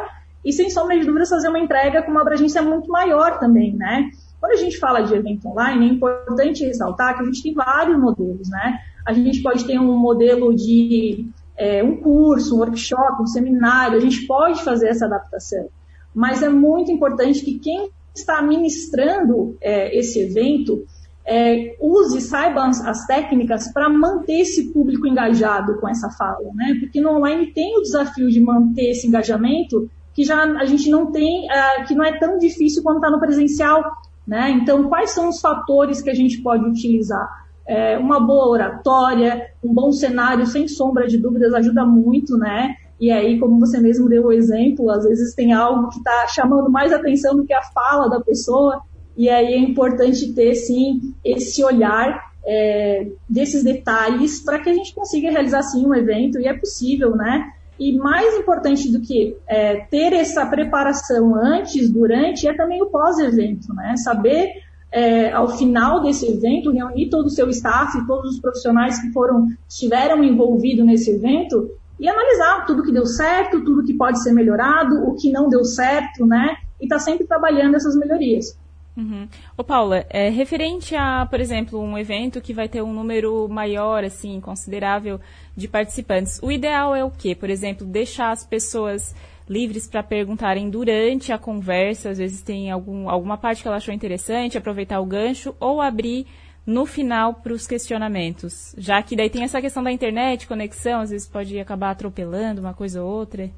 e 0.45 0.53
sem 0.53 0.69
sombra 0.69 0.99
de 0.99 1.07
dúvidas 1.07 1.29
fazer 1.29 1.49
uma 1.49 1.61
entrega 1.61 2.03
com 2.03 2.11
uma 2.11 2.23
abrangência 2.23 2.61
muito 2.61 2.89
maior 2.91 3.39
também, 3.39 3.73
né? 3.77 4.11
Quando 4.43 4.55
a 4.55 4.57
gente 4.57 4.77
fala 4.77 5.03
de 5.03 5.15
evento 5.15 5.47
online, 5.47 5.89
é 5.89 5.93
importante 5.93 6.65
ressaltar 6.65 7.15
que 7.15 7.23
a 7.23 7.25
gente 7.27 7.45
tem 7.45 7.55
vários 7.55 7.97
modelos, 7.97 8.51
né? 8.51 8.77
A 9.07 9.13
gente 9.13 9.41
pode 9.41 9.65
ter 9.65 9.79
um 9.79 9.97
modelo 9.97 10.53
de 10.53 11.29
é, 11.57 11.81
um 11.85 11.99
curso, 11.99 12.57
um 12.57 12.59
workshop, 12.59 13.23
um 13.23 13.27
seminário, 13.27 13.97
a 13.97 14.01
gente 14.01 14.27
pode 14.27 14.65
fazer 14.65 14.89
essa 14.89 15.07
adaptação. 15.07 15.69
Mas 16.13 16.43
é 16.43 16.49
muito 16.49 16.91
importante 16.91 17.45
que 17.45 17.61
quem 17.61 17.89
está 18.13 18.43
ministrando 18.43 19.57
é, 19.61 19.97
esse 19.97 20.19
evento 20.19 20.85
é, 21.25 21.77
use, 21.81 22.21
saiba 22.21 22.67
as, 22.67 22.85
as 22.85 23.07
técnicas 23.07 23.73
para 23.73 23.89
manter 23.89 24.41
esse 24.41 24.73
público 24.73 25.07
engajado 25.07 25.79
com 25.79 25.89
essa 25.89 26.11
fala, 26.11 26.51
né? 26.57 26.79
Porque 26.81 27.01
no 27.01 27.11
online 27.11 27.53
tem 27.53 27.79
o 27.79 27.83
desafio 27.83 28.29
de 28.29 28.41
manter 28.41 28.91
esse 28.91 29.07
engajamento 29.07 29.89
que 30.13 30.25
já 30.25 30.43
a 30.43 30.65
gente 30.65 30.91
não 30.91 31.13
tem, 31.13 31.47
uh, 31.47 31.87
que 31.87 31.95
não 31.95 32.05
é 32.05 32.19
tão 32.19 32.39
difícil 32.39 32.83
quando 32.83 32.97
está 32.97 33.09
no 33.09 33.21
presencial, 33.21 33.85
né? 34.26 34.50
Então, 34.50 34.88
quais 34.88 35.11
são 35.11 35.29
os 35.29 35.41
fatores 35.41 36.00
que 36.00 36.11
a 36.11 36.14
gente 36.14 36.43
pode 36.43 36.64
utilizar? 36.64 37.29
É, 37.67 37.97
uma 37.97 38.19
boa 38.19 38.49
oratória, 38.49 39.50
um 39.62 39.73
bom 39.73 39.93
cenário, 39.93 40.47
sem 40.47 40.67
sombra 40.67 41.07
de 41.07 41.19
dúvidas, 41.19 41.55
ajuda 41.55 41.85
muito, 41.85 42.37
né? 42.37 42.75
E 43.00 43.11
aí, 43.11 43.38
como 43.38 43.59
você 43.59 43.81
mesmo 43.81 44.09
deu 44.09 44.26
o 44.26 44.33
exemplo, 44.33 44.91
às 44.91 45.05
vezes 45.05 45.35
tem 45.35 45.52
algo 45.52 45.88
que 45.88 45.99
está 45.99 46.26
chamando 46.29 46.71
mais 46.71 46.93
atenção 46.93 47.37
do 47.37 47.45
que 47.45 47.52
a 47.52 47.62
fala 47.62 48.09
da 48.09 48.21
pessoa, 48.21 48.81
e 49.17 49.29
aí 49.29 49.55
é 49.55 49.59
importante 49.59 50.33
ter, 50.33 50.55
sim, 50.55 51.14
esse 51.25 51.64
olhar 51.64 52.33
é, 52.45 53.09
desses 53.29 53.62
detalhes 53.62 54.41
para 54.41 54.59
que 54.61 54.71
a 54.71 54.75
gente 54.75 54.95
consiga 54.95 55.31
realizar, 55.31 55.62
sim, 55.62 55.87
um 55.87 55.95
evento, 55.95 56.38
e 56.38 56.47
é 56.47 56.55
possível, 56.55 57.14
né? 57.17 57.50
E 57.83 57.99
mais 57.99 58.39
importante 58.39 58.93
do 58.93 59.01
que 59.01 59.37
é, 59.45 59.85
ter 59.91 60.12
essa 60.12 60.47
preparação 60.47 61.35
antes, 61.35 61.91
durante, 61.91 62.47
é 62.47 62.55
também 62.55 62.81
o 62.81 62.87
pós-evento, 62.87 63.75
né? 63.75 63.97
Saber, 63.97 64.53
é, 64.93 65.33
ao 65.33 65.49
final 65.49 66.01
desse 66.01 66.31
evento, 66.31 66.71
reunir 66.71 67.11
todo 67.11 67.27
o 67.27 67.31
seu 67.31 67.49
staff, 67.49 68.07
todos 68.07 68.35
os 68.35 68.41
profissionais 68.41 69.01
que 69.01 69.11
foram, 69.11 69.49
estiveram 69.69 70.23
envolvidos 70.23 70.87
nesse 70.87 71.11
evento 71.11 71.73
e 71.99 72.09
analisar 72.09 72.67
tudo 72.67 72.85
que 72.85 72.93
deu 72.93 73.05
certo, 73.05 73.65
tudo 73.65 73.83
que 73.83 73.95
pode 73.95 74.23
ser 74.23 74.33
melhorado, 74.33 75.05
o 75.05 75.17
que 75.17 75.33
não 75.33 75.49
deu 75.49 75.65
certo, 75.65 76.25
né? 76.25 76.55
E 76.81 76.87
tá 76.87 77.01
sempre 77.01 77.27
trabalhando 77.27 77.75
essas 77.75 77.97
melhorias. 77.97 78.57
Uhum. 78.97 79.27
Ô 79.57 79.65
Paula, 79.65 80.05
é, 80.11 80.29
referente 80.29 80.95
a, 80.95 81.25
por 81.27 81.41
exemplo, 81.41 81.81
um 81.81 81.97
evento 81.97 82.43
que 82.43 82.53
vai 82.53 82.69
ter 82.69 82.83
um 82.83 82.93
número 82.93 83.49
maior, 83.49 84.05
assim, 84.05 84.39
considerável 84.41 85.19
de 85.57 85.67
participantes, 85.67 86.39
o 86.43 86.53
ideal 86.53 86.95
é 86.95 87.03
o 87.03 87.11
quê? 87.11 87.35
Por 87.35 87.49
exemplo, 87.49 87.87
deixar 87.87 88.33
as 88.33 88.45
pessoas 88.45 89.15
livres 89.49 89.89
para 89.89 90.03
perguntarem 90.03 90.69
durante 90.69 91.33
a 91.33 91.39
conversa, 91.39 92.11
às 92.11 92.19
vezes 92.19 92.43
tem 92.43 92.71
algum, 92.71 93.09
alguma 93.09 93.39
parte 93.39 93.63
que 93.63 93.69
ela 93.69 93.79
achou 93.79 93.95
interessante, 93.95 94.59
aproveitar 94.59 95.01
o 95.01 95.07
gancho, 95.07 95.55
ou 95.59 95.81
abrir 95.81 96.27
no 96.67 96.87
final 96.87 97.35
para 97.35 97.53
os 97.53 97.67
questionamentos, 97.67 98.75
já 98.79 99.03
que 99.03 99.17
daí 99.17 99.29
tem 99.29 99.43
essa 99.43 99.61
questão 99.61 99.83
da 99.83 99.91
internet, 99.91 100.47
conexão, 100.47 101.01
às 101.01 101.11
vezes 101.11 101.27
pode 101.27 101.59
acabar 101.59 101.91
atropelando 101.91 102.61
uma 102.61 102.73
coisa 102.73 103.03
ou 103.03 103.11
outra. 103.11 103.51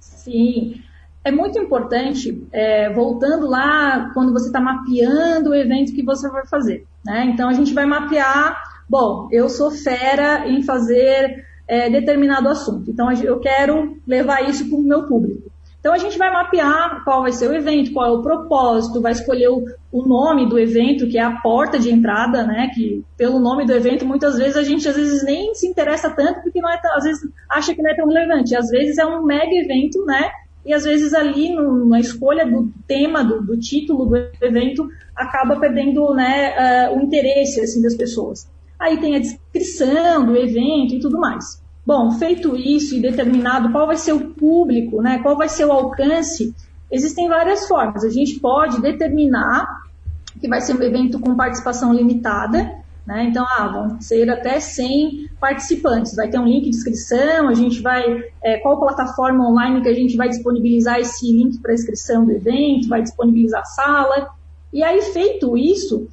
Sim, 0.00 0.82
é 1.24 1.30
muito 1.30 1.58
importante, 1.58 2.46
é, 2.52 2.92
voltando 2.92 3.46
lá, 3.48 4.10
quando 4.12 4.32
você 4.32 4.46
está 4.46 4.60
mapeando 4.60 5.50
o 5.50 5.54
evento 5.54 5.94
que 5.94 6.02
você 6.02 6.28
vai 6.28 6.46
fazer. 6.46 6.84
Né? 7.04 7.30
Então, 7.32 7.48
a 7.48 7.52
gente 7.52 7.72
vai 7.72 7.86
mapear, 7.86 8.60
bom, 8.88 9.28
eu 9.30 9.48
sou 9.48 9.70
fera 9.70 10.48
em 10.48 10.62
fazer 10.62 11.44
é, 11.68 11.88
determinado 11.88 12.48
assunto, 12.48 12.90
então 12.90 13.10
eu 13.12 13.38
quero 13.38 13.96
levar 14.06 14.48
isso 14.48 14.68
para 14.68 14.78
o 14.78 14.82
meu 14.82 15.06
público. 15.06 15.52
Então, 15.78 15.92
a 15.92 15.98
gente 15.98 16.16
vai 16.16 16.32
mapear 16.32 17.02
qual 17.02 17.22
vai 17.22 17.32
ser 17.32 17.50
o 17.50 17.54
evento, 17.54 17.92
qual 17.92 18.06
é 18.06 18.10
o 18.12 18.22
propósito, 18.22 19.00
vai 19.00 19.10
escolher 19.10 19.48
o, 19.48 19.64
o 19.90 20.06
nome 20.06 20.48
do 20.48 20.56
evento, 20.56 21.08
que 21.08 21.18
é 21.18 21.22
a 21.22 21.40
porta 21.40 21.76
de 21.76 21.90
entrada, 21.90 22.46
né? 22.46 22.70
Que 22.72 23.04
pelo 23.16 23.40
nome 23.40 23.66
do 23.66 23.72
evento, 23.72 24.06
muitas 24.06 24.38
vezes 24.38 24.56
a 24.56 24.62
gente 24.62 24.88
às 24.88 24.94
vezes 24.94 25.24
nem 25.24 25.52
se 25.56 25.66
interessa 25.66 26.08
tanto, 26.08 26.40
porque 26.40 26.60
não 26.60 26.70
é, 26.70 26.80
às 26.94 27.02
vezes 27.02 27.28
acha 27.50 27.74
que 27.74 27.82
não 27.82 27.90
é 27.90 27.96
tão 27.96 28.06
relevante. 28.06 28.54
Às 28.54 28.68
vezes 28.68 28.96
é 28.96 29.04
um 29.04 29.24
mega 29.24 29.52
evento, 29.52 30.04
né? 30.06 30.30
E 30.64 30.72
às 30.72 30.84
vezes 30.84 31.12
ali 31.12 31.54
no, 31.54 31.86
na 31.86 31.98
escolha 31.98 32.46
do 32.46 32.72
tema, 32.86 33.24
do, 33.24 33.42
do, 33.42 33.58
título 33.58 34.06
do 34.06 34.16
evento, 34.40 34.88
acaba 35.14 35.58
perdendo 35.58 36.14
né, 36.14 36.88
uh, 36.88 36.96
o 36.96 37.02
interesse 37.02 37.60
assim, 37.60 37.82
das 37.82 37.94
pessoas. 37.94 38.48
Aí 38.78 39.00
tem 39.00 39.16
a 39.16 39.18
descrição 39.18 40.24
do 40.24 40.36
evento 40.36 40.94
e 40.94 41.00
tudo 41.00 41.18
mais. 41.18 41.62
Bom, 41.84 42.12
feito 42.12 42.56
isso 42.56 42.94
e 42.94 43.00
determinado 43.00 43.72
qual 43.72 43.86
vai 43.86 43.96
ser 43.96 44.12
o 44.12 44.30
público, 44.30 45.02
né, 45.02 45.18
qual 45.20 45.36
vai 45.36 45.48
ser 45.48 45.64
o 45.64 45.72
alcance, 45.72 46.54
existem 46.90 47.28
várias 47.28 47.66
formas. 47.66 48.04
A 48.04 48.10
gente 48.10 48.38
pode 48.38 48.80
determinar 48.80 49.66
que 50.40 50.48
vai 50.48 50.60
ser 50.60 50.76
um 50.76 50.82
evento 50.82 51.18
com 51.18 51.34
participação 51.34 51.92
limitada, 51.92 52.81
né? 53.06 53.24
Então, 53.24 53.44
ah, 53.56 53.68
vão 53.68 54.00
ser 54.00 54.28
até 54.30 54.60
100 54.60 55.28
participantes. 55.40 56.14
Vai 56.14 56.28
ter 56.28 56.38
um 56.38 56.46
link 56.46 56.64
de 56.64 56.76
inscrição, 56.76 57.48
a 57.48 57.54
gente 57.54 57.80
vai. 57.80 58.02
É, 58.42 58.58
qual 58.58 58.78
plataforma 58.78 59.48
online 59.48 59.82
que 59.82 59.88
a 59.88 59.94
gente 59.94 60.16
vai 60.16 60.28
disponibilizar 60.28 60.98
esse 60.98 61.32
link 61.32 61.60
para 61.60 61.74
inscrição 61.74 62.24
do 62.24 62.32
evento, 62.32 62.88
vai 62.88 63.02
disponibilizar 63.02 63.60
a 63.60 63.64
sala. 63.64 64.30
E 64.72 64.82
aí, 64.82 65.02
feito 65.02 65.56
isso, 65.56 66.08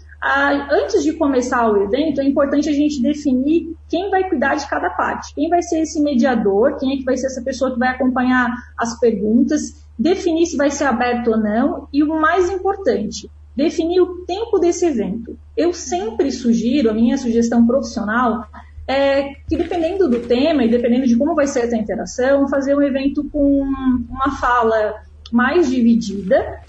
antes 0.69 1.03
de 1.03 1.13
começar 1.13 1.69
o 1.72 1.81
evento, 1.81 2.19
é 2.19 2.25
importante 2.25 2.67
a 2.67 2.74
gente 2.74 3.01
definir 3.01 3.74
quem 3.88 4.10
vai 4.10 4.27
cuidar 4.27 4.55
de 4.55 4.67
cada 4.67 4.89
parte. 4.89 5.34
Quem 5.34 5.48
vai 5.48 5.62
ser 5.62 5.81
esse 5.81 6.01
mediador, 6.01 6.77
quem 6.77 6.93
é 6.93 6.98
que 6.98 7.05
vai 7.05 7.15
ser 7.15 7.27
essa 7.27 7.41
pessoa 7.41 7.72
que 7.72 7.79
vai 7.79 7.89
acompanhar 7.89 8.53
as 8.77 9.00
perguntas, 9.00 9.86
definir 9.98 10.46
se 10.46 10.58
vai 10.58 10.72
ser 10.72 10.86
aberto 10.86 11.29
ou 11.29 11.38
não, 11.38 11.88
e 11.93 12.03
o 12.03 12.19
mais 12.19 12.50
importante, 12.50 13.29
definir 13.60 14.01
o 14.01 14.25
tempo 14.25 14.58
desse 14.58 14.86
evento. 14.86 15.38
Eu 15.56 15.74
sempre 15.74 16.32
sugiro, 16.32 16.89
a 16.89 16.94
minha 16.94 17.18
sugestão 17.18 17.66
profissional, 17.68 18.46
é 18.88 19.34
que 19.48 19.56
dependendo 19.56 20.10
do 20.10 20.22
tema 20.22 20.63
e 20.63 20.70
dependendo 20.70 21.06
de 21.06 21.16
como 21.16 21.36
vai 21.36 21.46
ser 21.46 21.66
essa 21.66 21.78
interação, 21.78 22.48
fazer 22.48 22.75
um 22.75 22.82
evento 22.82 23.24
com 23.32 23.62
uma 24.10 24.32
fala 24.39 24.96
mais 25.32 25.70
dividida, 25.70 26.62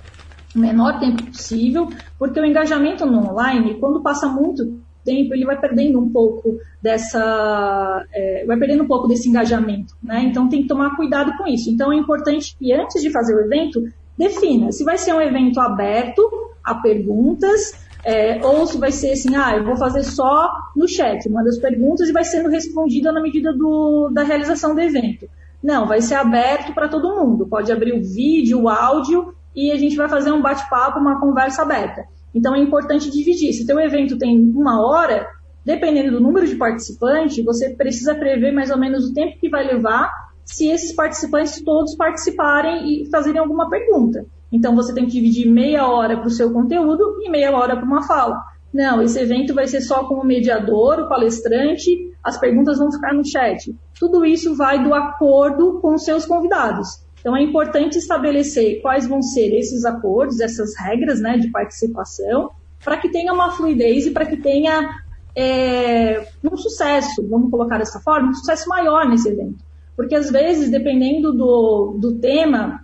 o 0.55 0.59
menor 0.59 0.99
tempo 0.99 1.25
possível, 1.25 1.89
porque 2.19 2.39
o 2.39 2.45
engajamento 2.45 3.07
no 3.07 3.31
online, 3.31 3.75
quando 3.75 4.03
passa 4.03 4.29
muito 4.29 4.81
tempo, 5.03 5.33
ele 5.33 5.47
vai 5.47 5.59
perdendo 5.59 5.99
um 5.99 6.11
pouco 6.11 6.59
dessa, 6.83 8.05
é, 8.13 8.45
vai 8.45 8.59
perdendo 8.59 8.83
um 8.83 8.87
pouco 8.87 9.09
desse 9.09 9.29
engajamento, 9.29 9.95
né? 10.03 10.23
Então 10.25 10.49
tem 10.49 10.63
que 10.63 10.69
tomar 10.69 10.97
cuidado 10.97 11.33
com 11.39 11.47
isso. 11.47 11.71
Então 11.71 11.91
é 11.91 11.97
importante 11.97 12.55
que 12.59 12.73
antes 12.73 13.01
de 13.01 13.11
fazer 13.11 13.35
o 13.35 13.41
evento, 13.41 13.83
defina 14.19 14.71
se 14.73 14.85
vai 14.85 14.99
ser 14.99 15.15
um 15.15 15.21
evento 15.21 15.59
aberto 15.59 16.50
a 16.65 16.75
perguntas, 16.75 17.73
é, 18.05 18.45
ou 18.45 18.67
se 18.67 18.79
vai 18.79 18.93
ser 18.93 19.13
assim, 19.13 19.37
ah, 19.37 19.57
eu 19.57 19.65
vou 19.65 19.77
fazer 19.77 20.03
só 20.03 20.51
no 20.75 20.89
chat, 20.89 21.29
manda 21.29 21.49
as 21.49 21.59
perguntas 21.59 22.09
e 22.09 22.13
vai 22.13 22.25
sendo 22.25 22.49
respondida 22.49 23.13
na 23.13 23.21
medida 23.21 23.53
do, 23.53 24.11
da 24.13 24.23
realização 24.23 24.75
do 24.75 24.81
evento. 24.81 25.29
Não, 25.63 25.87
vai 25.87 26.01
ser 26.01 26.15
aberto 26.15 26.73
para 26.73 26.89
todo 26.89 27.15
mundo. 27.15 27.47
Pode 27.47 27.71
abrir 27.71 27.93
o 27.93 28.03
vídeo, 28.03 28.63
o 28.63 28.69
áudio 28.69 29.35
e 29.55 29.71
a 29.71 29.77
gente 29.77 29.97
vai 29.97 30.09
fazer 30.09 30.33
um 30.33 30.41
bate-papo, 30.41 30.99
uma 30.99 31.21
conversa 31.21 31.63
aberta. 31.63 32.05
Então 32.35 32.55
é 32.55 32.61
importante 32.61 33.11
dividir. 33.11 33.53
Se 33.53 33.71
o 33.71 33.81
evento 33.81 34.17
tem 34.17 34.39
uma 34.39 34.81
hora, 34.81 35.27
dependendo 35.65 36.13
do 36.13 36.21
número 36.21 36.47
de 36.47 36.57
participantes, 36.57 37.45
você 37.45 37.71
precisa 37.71 38.15
prever 38.15 38.53
mais 38.53 38.71
ou 38.71 38.79
menos 38.79 39.11
o 39.11 39.13
tempo 39.13 39.39
que 39.39 39.51
vai 39.51 39.67
levar 39.67 40.11
se 40.45 40.69
esses 40.69 40.95
participantes 40.95 41.63
todos 41.63 41.95
participarem 41.95 43.03
e 43.03 43.11
fazerem 43.11 43.41
alguma 43.41 43.69
pergunta. 43.69 44.25
Então 44.53 44.75
você 44.75 44.93
tem 44.93 45.07
que 45.07 45.13
dividir 45.13 45.51
meia 45.51 45.87
hora 45.87 46.17
para 46.17 46.27
o 46.27 46.31
seu 46.31 46.53
conteúdo 46.53 47.19
e 47.21 47.31
meia 47.31 47.57
hora 47.57 47.77
para 47.77 47.85
uma 47.85 48.03
fala. 48.07 48.43
Não, 48.73 49.03
esse 49.03 49.19
evento 49.19 49.53
vai 49.55 49.67
ser 49.67 49.81
só 49.81 50.05
com 50.05 50.15
o 50.15 50.25
mediador, 50.25 51.01
o 51.01 51.09
palestrante, 51.09 51.91
as 52.23 52.39
perguntas 52.39 52.79
vão 52.79 52.91
ficar 52.91 53.13
no 53.13 53.27
chat. 53.27 53.75
Tudo 53.99 54.25
isso 54.25 54.57
vai 54.57 54.83
do 54.83 54.95
acordo 54.95 55.81
com 55.81 55.95
os 55.95 56.05
seus 56.05 56.25
convidados. 56.25 56.89
Então 57.19 57.37
é 57.37 57.43
importante 57.43 57.99
estabelecer 57.99 58.81
quais 58.81 59.07
vão 59.07 59.21
ser 59.21 59.53
esses 59.55 59.85
acordos, 59.85 60.41
essas 60.41 60.71
regras 60.79 61.21
né, 61.21 61.37
de 61.37 61.51
participação, 61.51 62.51
para 62.83 62.97
que 62.97 63.11
tenha 63.11 63.33
uma 63.33 63.51
fluidez 63.51 64.07
e 64.07 64.11
para 64.11 64.25
que 64.25 64.37
tenha 64.37 64.89
é, 65.37 66.27
um 66.51 66.57
sucesso, 66.57 67.27
vamos 67.29 67.51
colocar 67.51 67.79
dessa 67.79 68.01
forma, 68.01 68.31
um 68.31 68.35
sucesso 68.35 68.69
maior 68.69 69.07
nesse 69.09 69.29
evento. 69.29 69.63
Porque 69.97 70.15
às 70.15 70.31
vezes, 70.31 70.71
dependendo 70.71 71.33
do, 71.33 71.99
do 72.01 72.19
tema, 72.19 72.81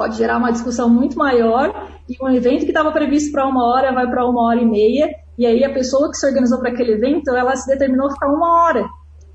pode 0.00 0.16
gerar 0.16 0.38
uma 0.38 0.50
discussão 0.50 0.88
muito 0.88 1.18
maior 1.18 1.90
e 2.08 2.16
um 2.24 2.30
evento 2.30 2.60
que 2.60 2.70
estava 2.70 2.90
previsto 2.90 3.30
para 3.30 3.46
uma 3.46 3.62
hora 3.62 3.92
vai 3.92 4.08
para 4.08 4.26
uma 4.26 4.46
hora 4.46 4.58
e 4.58 4.64
meia 4.64 5.10
E 5.36 5.44
aí 5.44 5.62
a 5.62 5.74
pessoa 5.74 6.10
que 6.10 6.16
se 6.16 6.26
organizou 6.26 6.58
para 6.58 6.70
aquele 6.70 6.92
evento, 6.92 7.28
ela 7.36 7.54
se 7.54 7.66
determinou 7.66 8.10
ficar 8.10 8.32
uma 8.32 8.64
hora. 8.64 8.88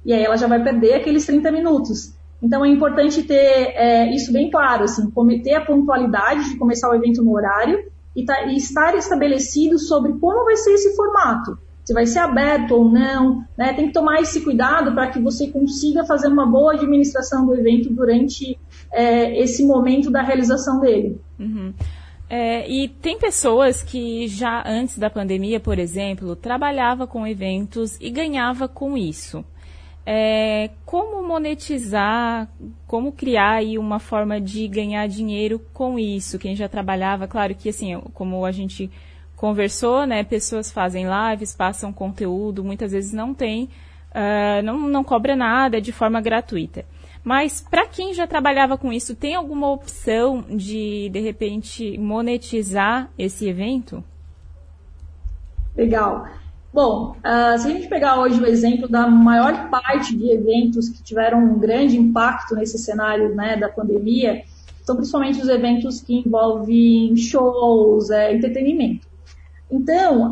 E 0.03 0.11
aí 0.11 0.23
ela 0.23 0.35
já 0.35 0.47
vai 0.47 0.63
perder 0.63 0.95
aqueles 0.95 1.23
30 1.23 1.51
minutos. 1.51 2.15
Então 2.41 2.65
é 2.65 2.67
importante 2.67 3.21
ter 3.21 3.35
é, 3.35 4.11
isso 4.15 4.33
bem 4.33 4.49
claro, 4.49 4.85
assim, 4.85 5.07
ter 5.43 5.53
a 5.53 5.63
pontualidade 5.63 6.49
de 6.49 6.57
começar 6.57 6.89
o 6.89 6.95
evento 6.95 7.23
no 7.23 7.35
horário 7.35 7.77
e, 8.15 8.25
tá, 8.25 8.47
e 8.47 8.57
estar 8.57 8.95
estabelecido 8.95 9.77
sobre 9.77 10.13
como 10.13 10.45
vai 10.45 10.55
ser 10.57 10.71
esse 10.73 10.95
formato 10.95 11.59
se 11.85 11.93
vai 11.93 12.07
ser 12.07 12.17
aberto 12.17 12.71
ou 12.71 12.89
não, 12.89 13.45
né? 13.55 13.71
Tem 13.73 13.85
que 13.85 13.93
tomar 13.93 14.19
esse 14.19 14.41
cuidado 14.41 14.91
para 14.95 15.07
que 15.11 15.21
você 15.21 15.47
consiga 15.51 16.03
fazer 16.03 16.27
uma 16.27 16.47
boa 16.47 16.73
administração 16.73 17.45
do 17.45 17.53
evento 17.53 17.93
durante 17.93 18.57
é, 18.95 19.37
esse 19.39 19.65
momento 19.65 20.09
da 20.09 20.21
realização 20.21 20.79
dele. 20.79 21.19
Uhum. 21.37 21.73
É, 22.29 22.67
e 22.67 22.87
tem 22.87 23.19
pessoas 23.19 23.83
que 23.83 24.27
já 24.27 24.63
antes 24.65 24.97
da 24.97 25.09
pandemia, 25.09 25.59
por 25.59 25.77
exemplo, 25.77 26.35
trabalhava 26.35 27.05
com 27.05 27.27
eventos 27.27 27.97
e 27.99 28.09
ganhava 28.09 28.67
com 28.67 28.97
isso. 28.97 29.45
É, 30.07 30.69
como 30.85 31.27
monetizar, 31.27 32.47
como 32.87 33.11
criar 33.11 33.55
aí 33.55 33.77
uma 33.77 33.99
forma 33.99 34.39
de 34.39 34.67
ganhar 34.67 35.07
dinheiro 35.07 35.59
com 35.73 35.99
isso? 35.99 36.39
Quem 36.39 36.55
já 36.55 36.69
trabalhava, 36.69 37.27
claro 37.27 37.53
que 37.53 37.69
assim, 37.69 37.99
como 38.13 38.45
a 38.45 38.51
gente 38.51 38.89
conversou, 39.35 40.05
né? 40.05 40.23
Pessoas 40.23 40.71
fazem 40.71 41.05
lives, 41.05 41.53
passam 41.53 41.91
conteúdo, 41.91 42.63
muitas 42.63 42.91
vezes 42.91 43.11
não 43.11 43.33
tem, 43.33 43.65
uh, 44.11 44.63
não, 44.63 44.79
não 44.79 45.03
cobra 45.03 45.35
nada 45.35 45.81
de 45.81 45.91
forma 45.91 46.21
gratuita. 46.21 46.85
Mas 47.25 47.59
para 47.59 47.87
quem 47.87 48.13
já 48.13 48.27
trabalhava 48.27 48.77
com 48.77 48.93
isso, 48.93 49.15
tem 49.15 49.33
alguma 49.33 49.71
opção 49.71 50.45
de, 50.47 51.09
de 51.09 51.19
repente, 51.19 51.97
monetizar 51.97 53.09
esse 53.17 53.49
evento? 53.49 54.03
Legal. 55.75 56.27
Bom, 56.71 57.15
uh, 57.17 57.57
se 57.57 57.67
a 57.67 57.71
gente 57.71 57.87
pegar 57.87 58.19
hoje 58.19 58.39
o 58.39 58.45
exemplo 58.45 58.87
da 58.87 59.07
maior 59.07 59.71
parte 59.71 60.15
de 60.15 60.29
eventos 60.29 60.87
que 60.87 61.01
tiveram 61.01 61.39
um 61.39 61.57
grande 61.57 61.97
impacto 61.97 62.53
nesse 62.53 62.77
cenário 62.77 63.33
né, 63.33 63.57
da 63.57 63.69
pandemia, 63.69 64.43
são 64.83 64.95
principalmente 64.95 65.41
os 65.41 65.49
eventos 65.49 66.01
que 66.01 66.19
envolvem 66.19 67.17
shows, 67.17 68.11
é, 68.11 68.35
entretenimento. 68.35 69.07
Então, 69.71 70.31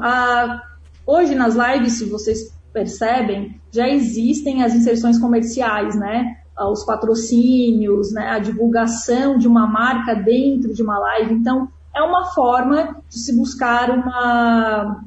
hoje 1.07 1.33
nas 1.33 1.55
lives, 1.55 1.93
se 1.93 2.05
vocês 2.05 2.55
percebem, 2.71 3.59
já 3.71 3.89
existem 3.89 4.61
as 4.61 4.75
inserções 4.75 5.17
comerciais, 5.17 5.95
né? 5.95 6.42
Os 6.59 6.85
patrocínios, 6.85 8.11
né? 8.11 8.29
a 8.29 8.39
divulgação 8.39 9.37
de 9.37 9.47
uma 9.47 9.65
marca 9.65 10.13
dentro 10.13 10.73
de 10.73 10.83
uma 10.83 10.99
live. 10.99 11.33
Então, 11.33 11.67
é 11.95 12.01
uma 12.01 12.25
forma 12.25 12.97
de 13.09 13.19
se 13.19 13.35
buscar 13.35 13.89
uma, 13.89 15.03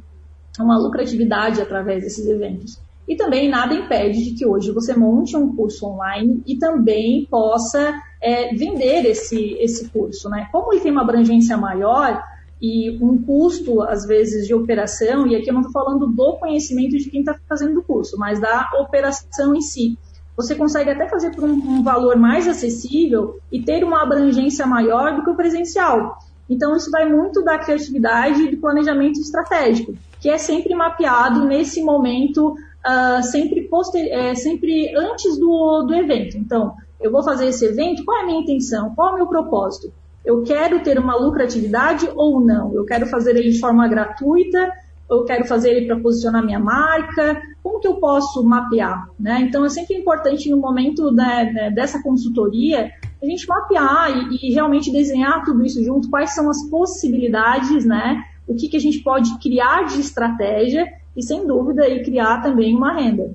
uma 0.58 0.78
lucratividade 0.78 1.60
através 1.60 2.02
desses 2.02 2.26
eventos. 2.26 2.78
E 3.08 3.14
também 3.14 3.48
nada 3.48 3.74
impede 3.74 4.24
de 4.24 4.30
que 4.32 4.44
hoje 4.44 4.72
você 4.72 4.96
monte 4.96 5.36
um 5.36 5.54
curso 5.54 5.86
online 5.86 6.42
e 6.44 6.56
também 6.56 7.24
possa 7.30 7.94
é, 8.20 8.52
vender 8.54 9.04
esse, 9.06 9.56
esse 9.60 9.88
curso. 9.90 10.28
Né? 10.28 10.48
Como 10.50 10.72
ele 10.72 10.82
tem 10.82 10.90
uma 10.90 11.02
abrangência 11.02 11.56
maior, 11.56 12.20
e 12.60 12.90
um 13.02 13.22
custo, 13.22 13.82
às 13.82 14.06
vezes, 14.06 14.46
de 14.46 14.54
operação, 14.54 15.26
e 15.26 15.36
aqui 15.36 15.50
eu 15.50 15.54
não 15.54 15.60
estou 15.60 15.72
falando 15.72 16.06
do 16.06 16.36
conhecimento 16.36 16.96
de 16.96 17.10
quem 17.10 17.20
está 17.20 17.38
fazendo 17.48 17.80
o 17.80 17.82
curso, 17.82 18.16
mas 18.18 18.40
da 18.40 18.70
operação 18.80 19.54
em 19.54 19.60
si. 19.60 19.98
Você 20.36 20.54
consegue 20.54 20.90
até 20.90 21.08
fazer 21.08 21.30
por 21.30 21.44
um, 21.44 21.54
um, 21.54 21.82
valor 21.82 22.16
mais 22.16 22.46
acessível 22.46 23.38
e 23.50 23.62
ter 23.62 23.82
uma 23.82 24.02
abrangência 24.02 24.66
maior 24.66 25.16
do 25.16 25.24
que 25.24 25.30
o 25.30 25.36
presencial. 25.36 26.18
Então, 26.48 26.76
isso 26.76 26.90
vai 26.90 27.08
muito 27.08 27.42
da 27.42 27.58
criatividade 27.58 28.42
e 28.42 28.50
do 28.50 28.58
planejamento 28.58 29.18
estratégico, 29.18 29.94
que 30.20 30.28
é 30.28 30.38
sempre 30.38 30.74
mapeado 30.74 31.44
nesse 31.44 31.82
momento, 31.82 32.50
uh, 32.52 33.22
sempre, 33.22 33.68
é, 34.10 34.34
sempre 34.34 34.94
antes 34.94 35.38
do, 35.38 35.84
do 35.84 35.94
evento. 35.94 36.36
Então, 36.36 36.74
eu 37.00 37.10
vou 37.10 37.22
fazer 37.22 37.46
esse 37.46 37.64
evento, 37.64 38.04
qual 38.04 38.18
é 38.18 38.22
a 38.22 38.26
minha 38.26 38.40
intenção? 38.40 38.94
Qual 38.94 39.10
é 39.10 39.12
o 39.12 39.16
meu 39.16 39.26
propósito? 39.26 39.92
Eu 40.25 40.42
quero 40.42 40.82
ter 40.82 40.99
uma 40.99 41.16
lucratividade 41.16 42.08
ou 42.14 42.40
não? 42.40 42.75
Eu 42.75 42.84
quero 42.84 43.06
fazer 43.06 43.36
ele 43.36 43.50
de 43.50 43.60
forma 43.60 43.86
gratuita? 43.88 44.72
Eu 45.08 45.25
quero 45.25 45.45
fazer 45.45 45.71
ele 45.71 45.86
para 45.86 46.00
posicionar 46.00 46.45
minha 46.45 46.58
marca? 46.58 47.40
Como 47.62 47.80
que 47.80 47.86
eu 47.86 47.95
posso 47.95 48.42
mapear? 48.45 49.08
Né? 49.19 49.42
Então, 49.42 49.64
é 49.64 49.69
sempre 49.69 49.97
importante 49.97 50.50
no 50.50 50.56
momento 50.56 51.12
né, 51.12 51.52
né 51.52 51.71
dessa 51.71 52.02
consultoria 52.02 52.90
a 53.23 53.26
gente 53.26 53.47
mapear 53.47 54.10
e, 54.30 54.49
e, 54.49 54.52
realmente 54.52 54.92
desenhar 54.92 55.45
tudo 55.45 55.64
isso 55.64 55.82
junto, 55.82 56.10
quais 56.10 56.34
são 56.34 56.50
as 56.50 56.69
possibilidades, 56.69 57.84
né? 57.84 58.23
O 58.47 58.54
que, 58.54 58.69
que 58.69 58.76
a 58.76 58.80
gente 58.80 59.00
pode 59.02 59.38
criar 59.38 59.84
de 59.84 60.00
estratégia 60.00 60.86
e, 61.16 61.23
sem 61.23 61.47
dúvida, 61.47 61.88
e 61.88 62.02
criar 62.04 62.42
também 62.42 62.75
uma 62.75 62.92
renda. 62.92 63.34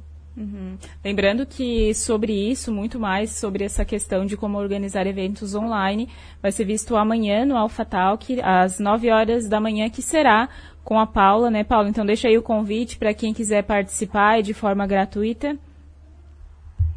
Lembrando 1.03 1.45
que 1.45 1.93
sobre 1.93 2.33
isso, 2.33 2.71
muito 2.71 2.99
mais 2.99 3.31
sobre 3.31 3.63
essa 3.63 3.85
questão 3.85 4.25
de 4.25 4.35
como 4.37 4.57
organizar 4.57 5.07
eventos 5.07 5.55
online, 5.55 6.09
vai 6.41 6.51
ser 6.51 6.65
visto 6.65 6.95
amanhã 6.95 7.45
no 7.45 7.55
Alpha 7.57 7.85
Talk, 7.85 8.39
às 8.41 8.79
9 8.79 9.09
horas 9.09 9.47
da 9.47 9.59
manhã, 9.59 9.89
que 9.89 10.01
será 10.01 10.49
com 10.83 10.99
a 10.99 11.05
Paula, 11.05 11.49
né, 11.49 11.63
Paula? 11.63 11.89
Então 11.89 12.05
deixa 12.05 12.27
aí 12.27 12.37
o 12.37 12.43
convite 12.43 12.97
para 12.97 13.13
quem 13.13 13.33
quiser 13.33 13.63
participar 13.63 14.41
de 14.41 14.53
forma 14.53 14.85
gratuita. 14.87 15.57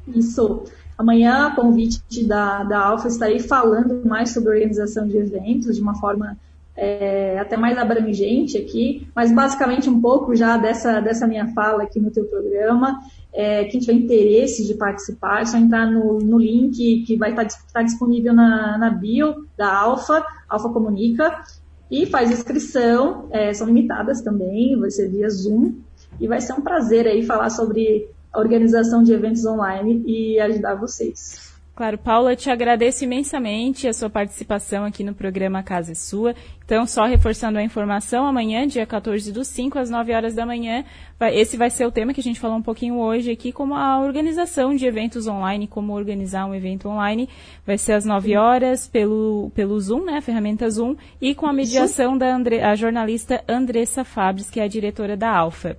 Isso. 0.08 0.64
Amanhã, 0.96 1.48
a 1.48 1.54
convite 1.54 2.24
da, 2.26 2.62
da 2.62 2.78
Alfa, 2.78 3.08
estarei 3.08 3.40
falando 3.40 4.06
mais 4.06 4.30
sobre 4.30 4.50
organização 4.50 5.08
de 5.08 5.16
eventos 5.16 5.76
de 5.76 5.82
uma 5.82 5.94
forma 5.94 6.36
é, 6.76 7.38
até 7.38 7.56
mais 7.56 7.78
abrangente 7.78 8.58
aqui, 8.58 9.08
mas 9.14 9.32
basicamente 9.32 9.88
um 9.88 10.00
pouco 10.00 10.34
já 10.34 10.56
dessa, 10.56 11.00
dessa 11.00 11.26
minha 11.26 11.46
fala 11.48 11.84
aqui 11.84 12.00
no 12.00 12.10
teu 12.10 12.24
programa. 12.24 13.00
É, 13.32 13.64
quem 13.64 13.80
tiver 13.80 13.94
interesse 13.94 14.66
de 14.66 14.74
participar, 14.74 15.42
é 15.42 15.44
só 15.44 15.56
entrar 15.56 15.86
no, 15.86 16.18
no 16.18 16.38
link 16.38 17.04
que 17.04 17.16
vai 17.16 17.30
estar, 17.30 17.46
estar 17.46 17.82
disponível 17.82 18.32
na, 18.32 18.78
na 18.78 18.90
bio 18.90 19.46
da 19.56 19.72
Alfa, 19.72 20.24
Alfa 20.48 20.68
Comunica, 20.70 21.42
e 21.90 22.06
faz 22.06 22.30
inscrição, 22.30 23.28
é, 23.30 23.52
são 23.52 23.66
limitadas 23.66 24.20
também, 24.20 24.78
vai 24.78 24.90
ser 24.90 25.08
via 25.08 25.28
Zoom, 25.28 25.74
e 26.20 26.26
vai 26.26 26.40
ser 26.40 26.54
um 26.54 26.60
prazer 26.60 27.06
aí 27.06 27.22
falar 27.22 27.50
sobre 27.50 28.08
a 28.32 28.38
organização 28.38 29.02
de 29.02 29.12
eventos 29.12 29.44
online 29.44 30.02
e 30.06 30.40
ajudar 30.40 30.74
vocês. 30.74 31.53
Claro, 31.74 31.98
Paula, 31.98 32.36
te 32.36 32.48
agradeço 32.48 33.02
imensamente 33.02 33.88
a 33.88 33.92
sua 33.92 34.08
participação 34.08 34.84
aqui 34.84 35.02
no 35.02 35.12
programa 35.12 35.60
Casa 35.60 35.90
é 35.90 35.94
Sua. 35.96 36.32
Então, 36.64 36.86
só 36.86 37.04
reforçando 37.04 37.58
a 37.58 37.64
informação, 37.64 38.24
amanhã, 38.24 38.64
dia 38.64 38.86
14 38.86 39.32
do 39.32 39.44
5, 39.44 39.76
às 39.76 39.90
9 39.90 40.14
horas 40.14 40.36
da 40.36 40.46
manhã, 40.46 40.84
vai, 41.18 41.36
esse 41.36 41.56
vai 41.56 41.70
ser 41.70 41.84
o 41.84 41.90
tema 41.90 42.14
que 42.14 42.20
a 42.20 42.22
gente 42.22 42.38
falou 42.38 42.56
um 42.56 42.62
pouquinho 42.62 43.00
hoje 43.00 43.32
aqui, 43.32 43.50
como 43.50 43.74
a 43.74 43.98
organização 43.98 44.76
de 44.76 44.86
eventos 44.86 45.26
online, 45.26 45.66
como 45.66 45.92
organizar 45.94 46.46
um 46.46 46.54
evento 46.54 46.88
online. 46.88 47.28
Vai 47.66 47.76
ser 47.76 47.94
às 47.94 48.04
9 48.04 48.36
horas 48.36 48.86
pelo, 48.86 49.50
pelo 49.52 49.78
Zoom, 49.80 50.04
né, 50.04 50.18
a 50.18 50.22
ferramenta 50.22 50.70
Zoom, 50.70 50.94
e 51.20 51.34
com 51.34 51.46
a 51.46 51.52
mediação 51.52 52.16
da 52.16 52.32
Andre, 52.32 52.60
a 52.60 52.76
jornalista 52.76 53.42
Andressa 53.48 54.04
Fabres, 54.04 54.48
que 54.48 54.60
é 54.60 54.62
a 54.62 54.68
diretora 54.68 55.16
da 55.16 55.28
Alfa. 55.28 55.76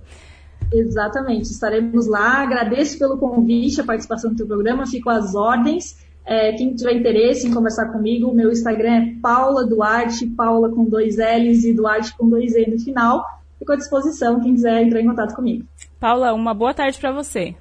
Exatamente, 0.72 1.50
estaremos 1.50 2.06
lá. 2.06 2.42
Agradeço 2.42 2.98
pelo 2.98 3.18
convite, 3.18 3.80
a 3.80 3.84
participação 3.84 4.30
do 4.30 4.36
teu 4.36 4.46
programa, 4.46 4.86
fico 4.86 5.08
às 5.10 5.34
ordens. 5.34 5.96
É, 6.24 6.52
quem 6.52 6.74
tiver 6.74 6.94
interesse 6.94 7.46
em 7.46 7.54
conversar 7.54 7.92
comigo, 7.92 8.34
meu 8.34 8.50
Instagram 8.50 8.90
é 8.90 9.14
Paula 9.22 9.64
Duarte, 9.64 10.26
Paula 10.26 10.70
com 10.70 10.84
dois 10.84 11.16
L's 11.18 11.64
e 11.64 11.72
Duarte 11.72 12.16
com 12.16 12.28
dois 12.28 12.54
E 12.54 12.68
no 12.68 12.78
final. 12.80 13.24
Fico 13.58 13.72
à 13.72 13.76
disposição 13.76 14.40
quem 14.40 14.54
quiser 14.54 14.82
entrar 14.82 15.00
em 15.00 15.06
contato 15.06 15.34
comigo. 15.34 15.64
Paula, 16.00 16.34
uma 16.34 16.52
boa 16.52 16.74
tarde 16.74 16.98
para 16.98 17.12
você. 17.12 17.54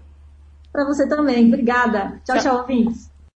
Para 0.72 0.84
você 0.86 1.08
também, 1.08 1.48
obrigada. 1.48 2.20
Tchau, 2.26 2.36
tchau, 2.36 2.40
tchau 2.40 2.58
ouvintes. 2.62 3.15